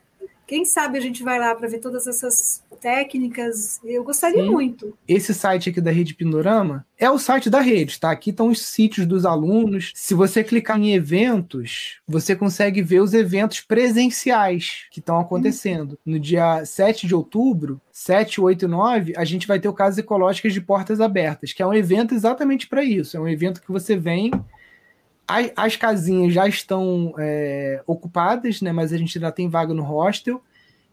[0.45, 3.79] Quem sabe a gente vai lá para ver todas essas técnicas.
[3.83, 4.49] Eu gostaria Sim.
[4.49, 4.93] muito.
[5.07, 8.11] Esse site aqui da Rede Pindorama é o site da rede, tá?
[8.11, 9.93] Aqui estão os sítios dos alunos.
[9.95, 15.97] Se você clicar em eventos, você consegue ver os eventos presenciais que estão acontecendo.
[16.05, 19.99] No dia 7 de outubro, 7, 8 e 9, a gente vai ter o Casas
[19.99, 23.15] Ecológicas de Portas Abertas, que é um evento exatamente para isso.
[23.15, 24.29] É um evento que você vem
[25.27, 28.71] as, casinhas já estão é, ocupadas, né?
[28.71, 30.41] Mas a gente ainda tem vaga no hostel.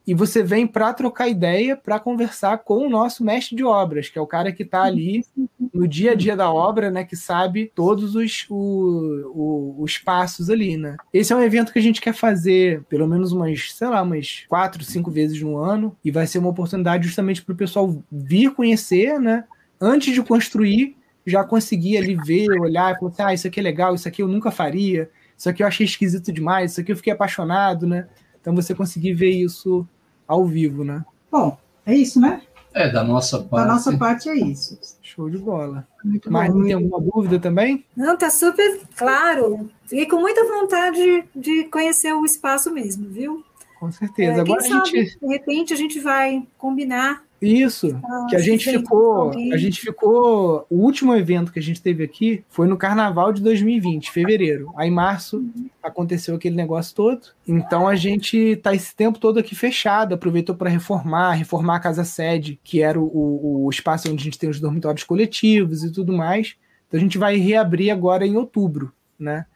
[0.07, 4.19] E você vem para trocar ideia, para conversar com o nosso mestre de obras, que
[4.19, 5.25] é o cara que está ali
[5.73, 7.05] no dia a dia da obra, né?
[7.05, 10.97] Que sabe todos os, o, o, os passos ali, né?
[11.13, 14.45] Esse é um evento que a gente quer fazer pelo menos umas, sei lá, umas
[14.49, 15.97] quatro, cinco vezes no ano.
[16.05, 19.45] E vai ser uma oportunidade justamente para o pessoal vir conhecer, né?
[19.81, 20.97] Antes de construir
[21.27, 24.23] já conseguia ali ver, olhar e falar assim, ah, isso aqui é legal, isso aqui
[24.23, 28.09] eu nunca faria, isso aqui eu achei esquisito demais, isso aqui eu fiquei apaixonado, né?
[28.41, 29.87] Então você conseguir ver isso
[30.27, 31.05] ao vivo, né?
[31.31, 32.43] Bom, é isso, né?
[32.73, 33.67] É, da nossa parte.
[33.67, 34.79] Da nossa parte é isso.
[35.03, 35.87] Show de bola.
[36.05, 37.85] Muito Mas bom, tem alguma dúvida também?
[37.97, 39.69] Não, tá super claro.
[39.87, 43.45] Fiquei com muita vontade de conhecer o espaço mesmo, viu?
[43.79, 44.39] Com certeza.
[44.39, 45.19] É, Agora a sabe, gente...
[45.19, 50.67] de repente a gente vai combinar isso, ah, que a gente ficou, a gente ficou,
[50.69, 54.71] o último evento que a gente teve aqui foi no carnaval de 2020, fevereiro.
[54.77, 55.71] Aí em março uhum.
[55.83, 57.21] aconteceu aquele negócio todo.
[57.49, 62.05] Então a gente tá esse tempo todo aqui fechado, aproveitou para reformar, reformar a casa
[62.05, 65.91] sede, que era o, o, o espaço onde a gente tem os dormitórios coletivos e
[65.91, 66.57] tudo mais.
[66.87, 69.47] Então a gente vai reabrir agora em outubro, né?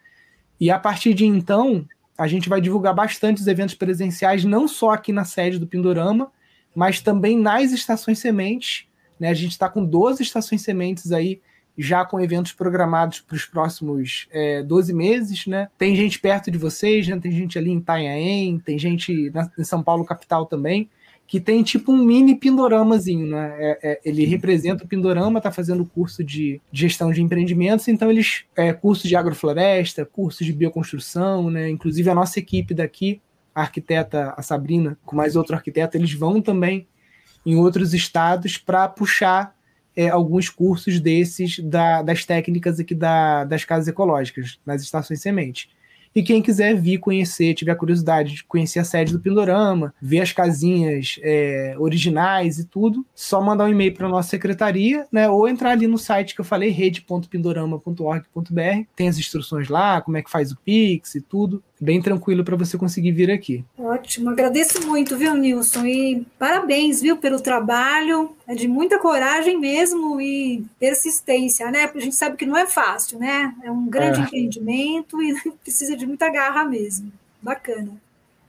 [0.59, 1.85] E a partir de então,
[2.17, 6.31] a gente vai divulgar bastante os eventos presenciais, não só aqui na sede do Pindorama,
[6.75, 8.87] mas também nas estações sementes.
[9.19, 9.29] Né?
[9.29, 11.41] A gente está com 12 estações sementes aí,
[11.77, 15.47] já com eventos programados para os próximos é, 12 meses.
[15.47, 15.69] Né?
[15.79, 17.19] Tem gente perto de vocês, né?
[17.19, 20.89] tem gente ali em Itanhaém, tem gente na, em São Paulo, capital também,
[21.27, 23.27] que tem tipo um mini pindoramazinho.
[23.29, 23.55] Né?
[23.59, 28.45] É, é, ele representa o pindorama, está fazendo curso de gestão de empreendimentos, então eles.
[28.57, 31.69] É, curso de agrofloresta, curso de bioconstrução, né?
[31.71, 33.21] inclusive a nossa equipe daqui
[33.55, 36.87] a arquiteta, a Sabrina, com mais outro arquiteto, eles vão também
[37.47, 39.55] em outros estados para puxar
[39.97, 45.71] é, alguns cursos desses da, das técnicas aqui da, das casas ecológicas, nas estações semente.
[46.15, 50.33] E quem quiser vir conhecer, tiver curiosidade de conhecer a sede do Pindorama, ver as
[50.33, 55.29] casinhas é, originais e tudo, só mandar um e-mail para nossa secretaria, né?
[55.29, 58.87] Ou entrar ali no site que eu falei, rede.pindorama.org.br.
[58.95, 62.57] Tem as instruções lá, como é que faz o Pix e tudo bem tranquilo para
[62.57, 63.65] você conseguir vir aqui.
[63.79, 65.85] Ótimo, agradeço muito, viu, Nilson?
[65.85, 68.35] E parabéns, viu, pelo trabalho.
[68.49, 71.87] É de muita coragem mesmo e persistência, né?
[71.87, 73.55] Porque a gente sabe que não é fácil, né?
[73.63, 74.25] É um grande é.
[74.25, 77.13] empreendimento e precisa de muita garra mesmo.
[77.41, 77.91] Bacana.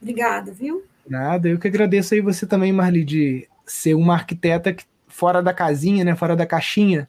[0.00, 0.82] Obrigada, viu?
[1.08, 4.74] Nada, eu que agradeço aí você também, Marli, de ser uma arquiteta
[5.06, 6.16] fora da casinha, né?
[6.16, 7.08] Fora da caixinha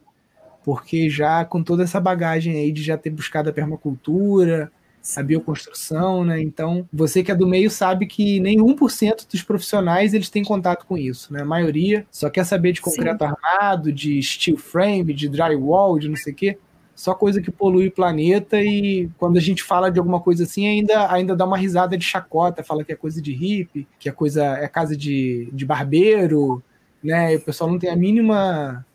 [0.67, 4.69] porque já com toda essa bagagem aí de já ter buscado a permacultura,
[5.15, 6.41] a bioconstrução, né?
[6.41, 10.85] Então, você que é do meio sabe que nem 1% dos profissionais eles têm contato
[10.85, 11.41] com isso, né?
[11.41, 13.31] A maioria só quer saber de concreto Sim.
[13.31, 16.57] armado, de steel frame, de drywall, de não sei o quê.
[16.95, 20.67] Só coisa que polui o planeta e quando a gente fala de alguma coisa assim,
[20.67, 24.11] ainda, ainda dá uma risada de chacota, fala que é coisa de hippie, que é
[24.11, 26.61] coisa é casa de, de barbeiro,
[27.03, 27.33] né?
[27.33, 28.85] E o pessoal não tem a mínima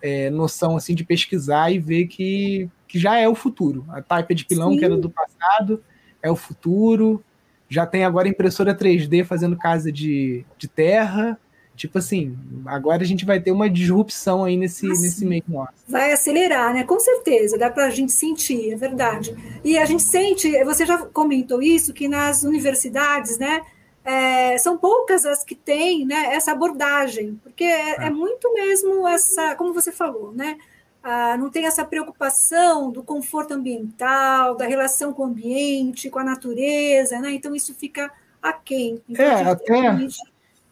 [0.00, 3.84] é, noção assim de pesquisar e ver que que já é o futuro.
[3.90, 4.78] A taipa de pilão, Sim.
[4.78, 5.84] que era do passado,
[6.22, 7.22] é o futuro.
[7.68, 11.38] Já tem agora impressora 3D fazendo casa de, de terra.
[11.76, 12.36] Tipo assim,
[12.66, 15.74] agora a gente vai ter uma disrupção aí nesse, ah, nesse meio nosso.
[15.86, 16.82] Vai acelerar, né?
[16.82, 19.36] Com certeza, dá para a gente sentir, é verdade.
[19.62, 23.62] E a gente sente, você já comentou isso, que nas universidades, né?
[24.04, 28.06] É, são poucas as que têm né, essa abordagem, porque é, é.
[28.06, 30.56] é muito mesmo essa, como você falou, né?
[31.02, 36.24] Ah, não tem essa preocupação do conforto ambiental, da relação com o ambiente, com a
[36.24, 37.32] natureza, né?
[37.32, 38.10] Então isso fica
[38.42, 39.00] aquém.
[39.08, 40.16] Então, é, até realmente...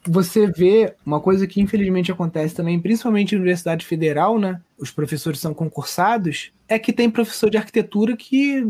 [0.05, 4.61] você vê uma coisa que infelizmente acontece também, principalmente na Universidade Federal, né?
[4.77, 8.67] Os professores são concursados, é que tem professor de arquitetura que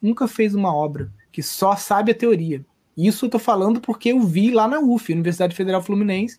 [0.00, 2.64] nunca fez uma obra, que só sabe a teoria.
[2.96, 6.38] Isso eu tô falando porque eu vi lá na UF, Universidade Federal Fluminense,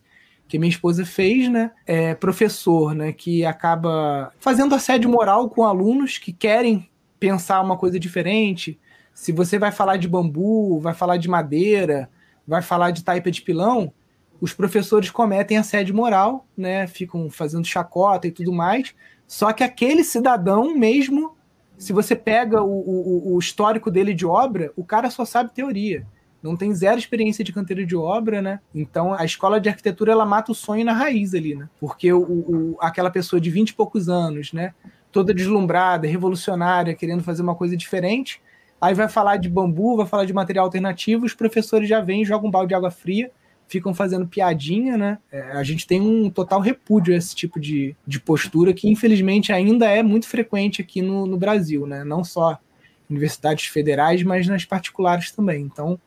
[0.50, 1.70] que minha esposa fez, né?
[1.86, 3.12] É professor, né?
[3.12, 6.90] Que acaba fazendo assédio moral com alunos que querem
[7.20, 8.76] pensar uma coisa diferente.
[9.14, 12.10] Se você vai falar de bambu, vai falar de madeira,
[12.44, 13.92] vai falar de taipa de pilão,
[14.40, 16.88] os professores cometem assédio moral, né?
[16.88, 18.92] Ficam fazendo chacota e tudo mais.
[19.28, 21.36] Só que aquele cidadão mesmo,
[21.78, 26.04] se você pega o, o, o histórico dele de obra, o cara só sabe teoria
[26.42, 28.60] não tem zero experiência de canteiro de obra, né?
[28.74, 31.68] Então a escola de arquitetura ela mata o sonho na raiz ali, né?
[31.78, 34.74] Porque o, o, aquela pessoa de 20 e poucos anos, né?
[35.12, 38.40] Toda deslumbrada, revolucionária, querendo fazer uma coisa diferente,
[38.80, 42.48] aí vai falar de bambu, vai falar de material alternativo, os professores já vêm, jogam
[42.48, 43.30] um balde de água fria,
[43.68, 45.18] ficam fazendo piadinha, né?
[45.30, 49.52] É, a gente tem um total repúdio a esse tipo de, de postura que, infelizmente,
[49.52, 52.02] ainda é muito frequente aqui no, no Brasil, né?
[52.02, 52.58] Não só
[53.08, 55.62] universidades federais, mas nas particulares também.
[55.62, 55.98] Então,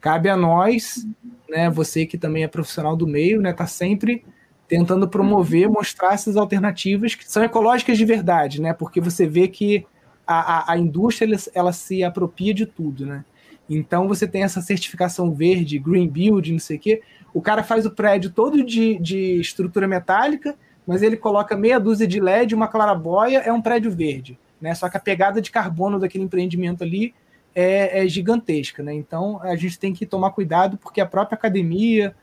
[0.00, 1.06] cabe a nós,
[1.48, 4.24] né, você que também é profissional do meio, né, tá sempre
[4.66, 9.84] tentando promover, mostrar essas alternativas que são ecológicas de verdade, né, porque você vê que
[10.26, 13.24] a, a, a indústria ela, ela, se apropria de tudo, né.
[13.68, 17.02] Então você tem essa certificação verde, green build, não sei o quê.
[17.32, 22.06] O cara faz o prédio todo de, de estrutura metálica, mas ele coloca meia dúzia
[22.06, 24.74] de LED, uma clarabóia, é um prédio verde, né.
[24.74, 27.14] Só que a pegada de carbono daquele empreendimento ali
[27.54, 28.94] é, é, gigantesca, né?
[28.94, 32.14] Então a gente tem que tomar cuidado porque a própria academia,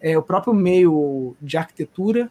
[0.00, 2.30] é, o próprio meio de arquitetura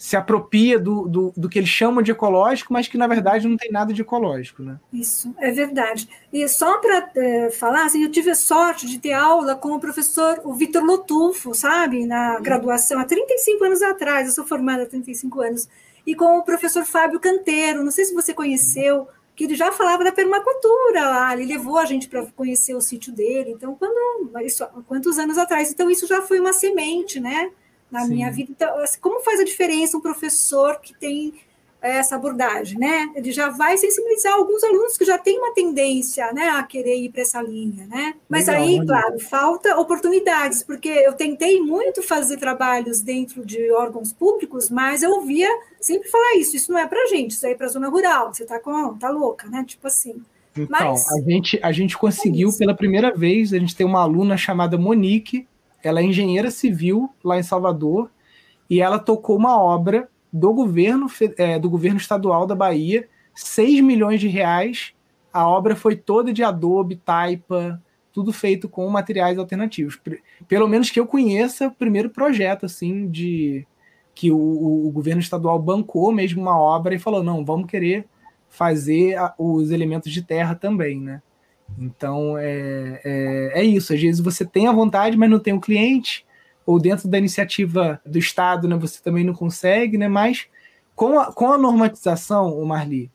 [0.00, 3.54] se apropria do, do, do, que eles chamam de ecológico, mas que na verdade não
[3.54, 4.80] tem nada de ecológico, né?
[4.90, 6.08] Isso, é verdade.
[6.32, 9.78] E só para é, falar, assim, eu tive a sorte de ter aula com o
[9.78, 12.42] professor, o Vitor Lotufo, sabe, na uhum.
[12.42, 15.68] graduação, há 35 anos atrás, eu sou formada há 35 anos,
[16.06, 19.06] e com o professor Fábio Canteiro, não sei se você conheceu,
[19.40, 23.10] que ele já falava da permacultura lá, ele levou a gente para conhecer o sítio
[23.10, 23.52] dele.
[23.52, 25.70] Então, quando isso, quantos anos atrás?
[25.70, 27.50] Então, isso já foi uma semente, né,
[27.90, 28.16] na Sim.
[28.16, 28.50] minha vida.
[28.52, 31.40] Então, assim, como faz a diferença um professor que tem
[31.82, 33.10] essa abordagem, né?
[33.14, 37.10] Ele já vai sensibilizar alguns alunos que já têm uma tendência, né, a querer ir
[37.10, 38.14] para essa linha, né?
[38.28, 44.12] Mas Legal, aí, claro, falta oportunidades, porque eu tentei muito fazer trabalhos dentro de órgãos
[44.12, 45.48] públicos, mas eu ouvia
[45.80, 48.44] sempre falar isso, isso não é para gente, isso aí é para zona rural, você
[48.44, 49.64] tá com, tá louca, né?
[49.66, 50.22] Tipo assim.
[50.54, 54.02] Então, mas, a gente a gente conseguiu é pela primeira vez, a gente tem uma
[54.02, 55.46] aluna chamada Monique,
[55.82, 58.10] ela é engenheira civil lá em Salvador,
[58.68, 61.06] e ela tocou uma obra do governo,
[61.36, 64.92] é, do governo estadual da Bahia, 6 milhões de reais.
[65.32, 67.80] A obra foi toda de adobe, taipa,
[68.12, 69.98] tudo feito com materiais alternativos.
[70.48, 73.66] Pelo menos que eu conheça, o primeiro projeto assim de
[74.14, 78.06] que o, o, governo estadual bancou mesmo uma obra e falou: não, vamos querer
[78.48, 81.22] fazer a, os elementos de terra também, né?
[81.78, 83.94] Então é, é, é, isso.
[83.94, 86.26] Às vezes você tem a vontade, mas não tem o cliente
[86.64, 90.46] ou dentro da iniciativa do Estado, né, você também não consegue, né, mas
[90.94, 93.10] com a, com a normatização, o Marli,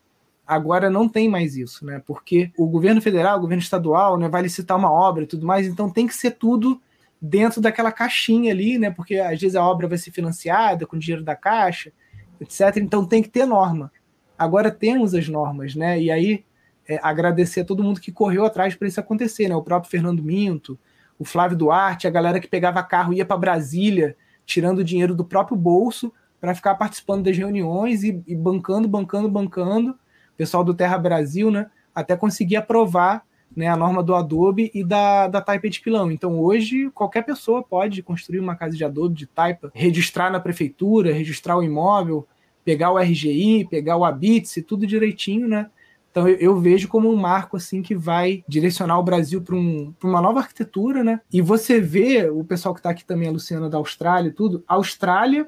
[0.46, 4.42] agora não tem mais isso, né, porque o governo federal, o governo estadual, né, vai
[4.42, 6.80] licitar uma obra e tudo mais, então tem que ser tudo
[7.20, 11.24] dentro daquela caixinha ali, né, porque às vezes a obra vai ser financiada com dinheiro
[11.24, 11.92] da caixa,
[12.40, 13.90] etc, então tem que ter norma.
[14.38, 16.44] Agora temos as normas, né, e aí
[16.86, 20.22] é, agradecer a todo mundo que correu atrás para isso acontecer, né, o próprio Fernando
[20.22, 20.78] Minto,
[21.18, 25.56] o Flávio Duarte, a galera que pegava carro ia para Brasília, tirando dinheiro do próprio
[25.56, 30.98] bolso para ficar participando das reuniões e, e, bancando, bancando, bancando, o pessoal do Terra
[30.98, 35.80] Brasil, né, até conseguir aprovar né, a norma do Adobe e da, da Taipa de
[35.80, 36.10] Pilão.
[36.12, 41.12] Então, hoje, qualquer pessoa pode construir uma casa de Adobe, de Taipa, registrar na prefeitura,
[41.12, 42.26] registrar o imóvel,
[42.64, 45.70] pegar o RGI, pegar o Abitse, tudo direitinho, né?
[46.16, 49.92] Então eu, eu, vejo como um marco assim que vai direcionar o Brasil para um,
[50.02, 51.20] uma nova arquitetura, né?
[51.30, 54.64] E você vê o pessoal que está aqui também, a Luciana da Austrália, tudo.
[54.66, 55.46] Austrália,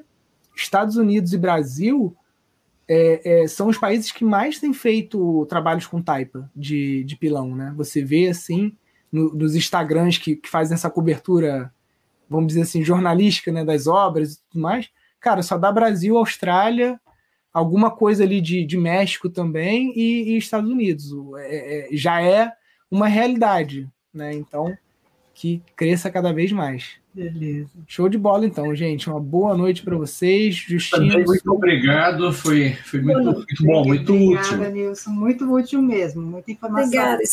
[0.55, 2.15] Estados Unidos e Brasil
[2.87, 7.55] é, é, são os países que mais têm feito trabalhos com taipa de, de pilão,
[7.55, 7.73] né?
[7.75, 8.71] Você vê assim
[9.11, 11.73] no, nos Instagrams que, que fazem essa cobertura,
[12.29, 14.87] vamos dizer assim, jornalística, né, das obras e tudo mais.
[15.19, 17.01] Cara, só dá Brasil, Austrália
[17.53, 21.11] alguma coisa ali de, de México também e, e Estados Unidos.
[21.37, 22.51] É, é, já é
[22.89, 24.33] uma realidade, né?
[24.33, 24.75] Então,
[25.33, 26.99] que cresça cada vez mais.
[27.13, 27.69] Beleza.
[27.87, 29.09] Show de bola, então, gente.
[29.09, 30.55] Uma boa noite para vocês.
[30.55, 31.09] Justino.
[31.09, 32.31] Também muito obrigado.
[32.31, 34.53] Foi, foi muito, muito bom, muito Obrigada, útil.
[34.53, 35.09] Obrigada, Nilson.
[35.11, 36.21] Muito útil mesmo.
[36.21, 36.87] Muita informação.
[36.87, 37.23] Obrigada.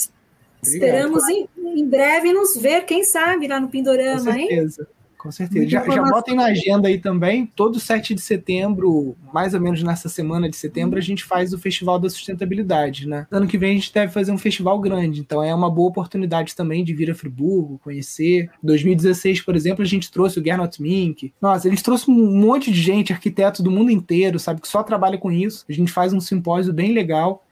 [0.63, 4.83] Esperamos em, em, breve nos ver, quem sabe, lá no Pindorama, Com certeza.
[4.83, 4.96] hein?
[5.27, 5.69] Com certeza.
[5.69, 7.47] Já, já botem na agenda aí também.
[7.47, 11.59] Todo 7 de setembro, mais ou menos nessa semana de setembro, a gente faz o
[11.59, 13.27] Festival da Sustentabilidade, né?
[13.29, 16.55] Ano que vem a gente deve fazer um festival grande, então é uma boa oportunidade
[16.55, 18.49] também de vir a Friburgo, conhecer.
[18.63, 21.35] 2016, por exemplo, a gente trouxe o Gernot Mink.
[21.43, 24.81] Nossa, a gente trouxe um monte de gente, arquiteto do mundo inteiro, sabe, que só
[24.85, 25.65] trabalha com isso.
[25.69, 27.43] A gente faz um simpósio bem legal.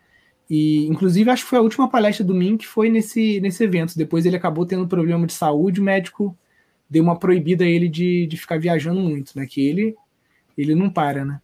[0.49, 3.97] E, inclusive, acho que foi a última palestra do Mink foi nesse, nesse evento.
[3.97, 6.37] Depois ele acabou tendo um problema de saúde, o médico
[6.89, 9.47] dei uma proibida a ele de, de ficar viajando muito, né?
[9.47, 9.97] Que ele,
[10.57, 11.41] ele não para, né?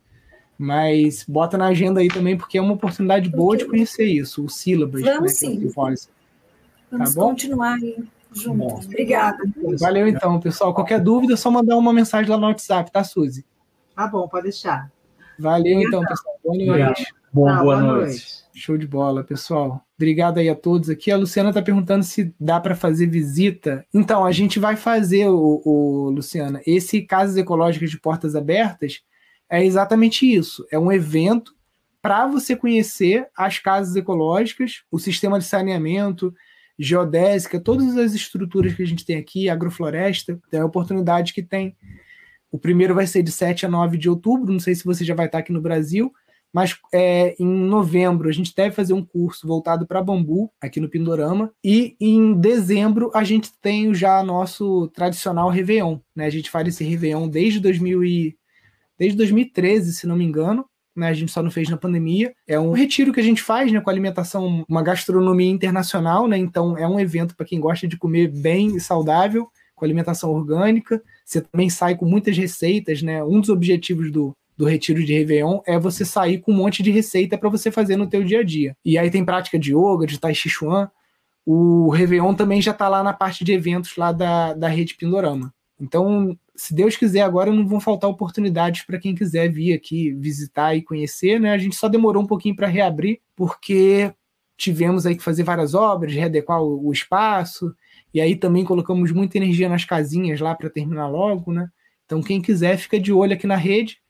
[0.59, 4.49] Mas bota na agenda aí também, porque é uma oportunidade boa de conhecer isso, o
[4.49, 5.03] sílabas.
[5.03, 5.71] Vamos né, sim.
[5.75, 6.09] Vamos
[6.91, 7.29] tá bom?
[7.31, 7.97] continuar aí
[8.33, 8.87] juntos.
[8.87, 9.39] Obrigada.
[9.79, 10.75] Valeu então, pessoal.
[10.75, 13.45] Qualquer dúvida, é só mandar uma mensagem lá no WhatsApp, tá, Suzy?
[13.97, 14.91] Tá bom, pode deixar.
[15.39, 16.37] Valeu então, pessoal.
[16.45, 17.15] Boa noite.
[17.33, 18.11] Bom, boa, boa noite.
[18.11, 18.45] noite.
[18.55, 19.85] Show de bola, pessoal.
[20.01, 21.11] Obrigado aí a todos aqui.
[21.11, 23.85] A Luciana está perguntando se dá para fazer visita.
[23.93, 29.03] Então, a gente vai fazer, o, o, Luciana, esse Casas Ecológicas de Portas Abertas
[29.51, 30.67] é exatamente isso.
[30.73, 31.55] É um evento
[32.01, 36.35] para você conhecer as casas ecológicas, o sistema de saneamento,
[36.79, 41.77] geodésica, todas as estruturas que a gente tem aqui, agrofloresta, é a oportunidade que tem.
[42.51, 45.15] O primeiro vai ser de 7 a 9 de outubro, não sei se você já
[45.15, 46.11] vai estar aqui no Brasil,
[46.53, 50.89] mas é, em novembro a gente deve fazer um curso voltado para bambu aqui no
[50.89, 56.27] Pindorama e em dezembro a gente tem já nosso tradicional Réveillon, né?
[56.27, 58.37] A gente faz esse Réveillon desde 2000 e,
[58.99, 60.67] desde 2013, se não me engano.
[60.95, 62.35] Né, a gente só não fez na pandemia.
[62.49, 66.37] É um retiro que a gente faz né, com alimentação, uma gastronomia internacional, né?
[66.37, 71.01] Então é um evento para quem gosta de comer bem e saudável, com alimentação orgânica.
[71.25, 73.23] Você também sai com muitas receitas, né?
[73.23, 76.91] Um dos objetivos do, do retiro de Réveillon é você sair com um monte de
[76.91, 78.77] receita para você fazer no teu dia a dia.
[78.85, 80.91] E aí tem prática de yoga, de tai chi chuan.
[81.47, 85.51] O Réveillon também já está lá na parte de eventos lá da, da rede Pindorama.
[85.81, 90.77] Então, se Deus quiser, agora não vão faltar oportunidades para quem quiser vir aqui visitar
[90.77, 91.53] e conhecer, né?
[91.53, 94.13] A gente só demorou um pouquinho para reabrir, porque
[94.59, 97.75] tivemos aí que fazer várias obras, readequar o, o espaço,
[98.13, 101.67] e aí também colocamos muita energia nas casinhas lá para terminar logo, né?
[102.05, 104.01] Então, quem quiser, fica de olho aqui na rede.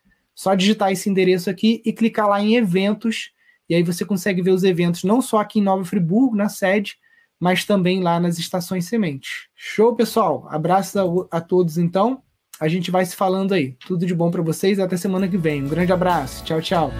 [0.40, 3.30] Só digitar esse endereço aqui e clicar lá em eventos,
[3.68, 6.96] e aí você consegue ver os eventos não só aqui em Nova Friburgo, na sede,
[7.38, 9.48] mas também lá nas estações sementes.
[9.54, 10.48] Show, pessoal?
[10.48, 12.22] Abraço a, a todos então.
[12.58, 13.76] A gente vai se falando aí.
[13.86, 14.78] Tudo de bom para vocês.
[14.78, 15.62] Até semana que vem.
[15.62, 16.42] Um grande abraço.
[16.42, 16.90] Tchau, tchau.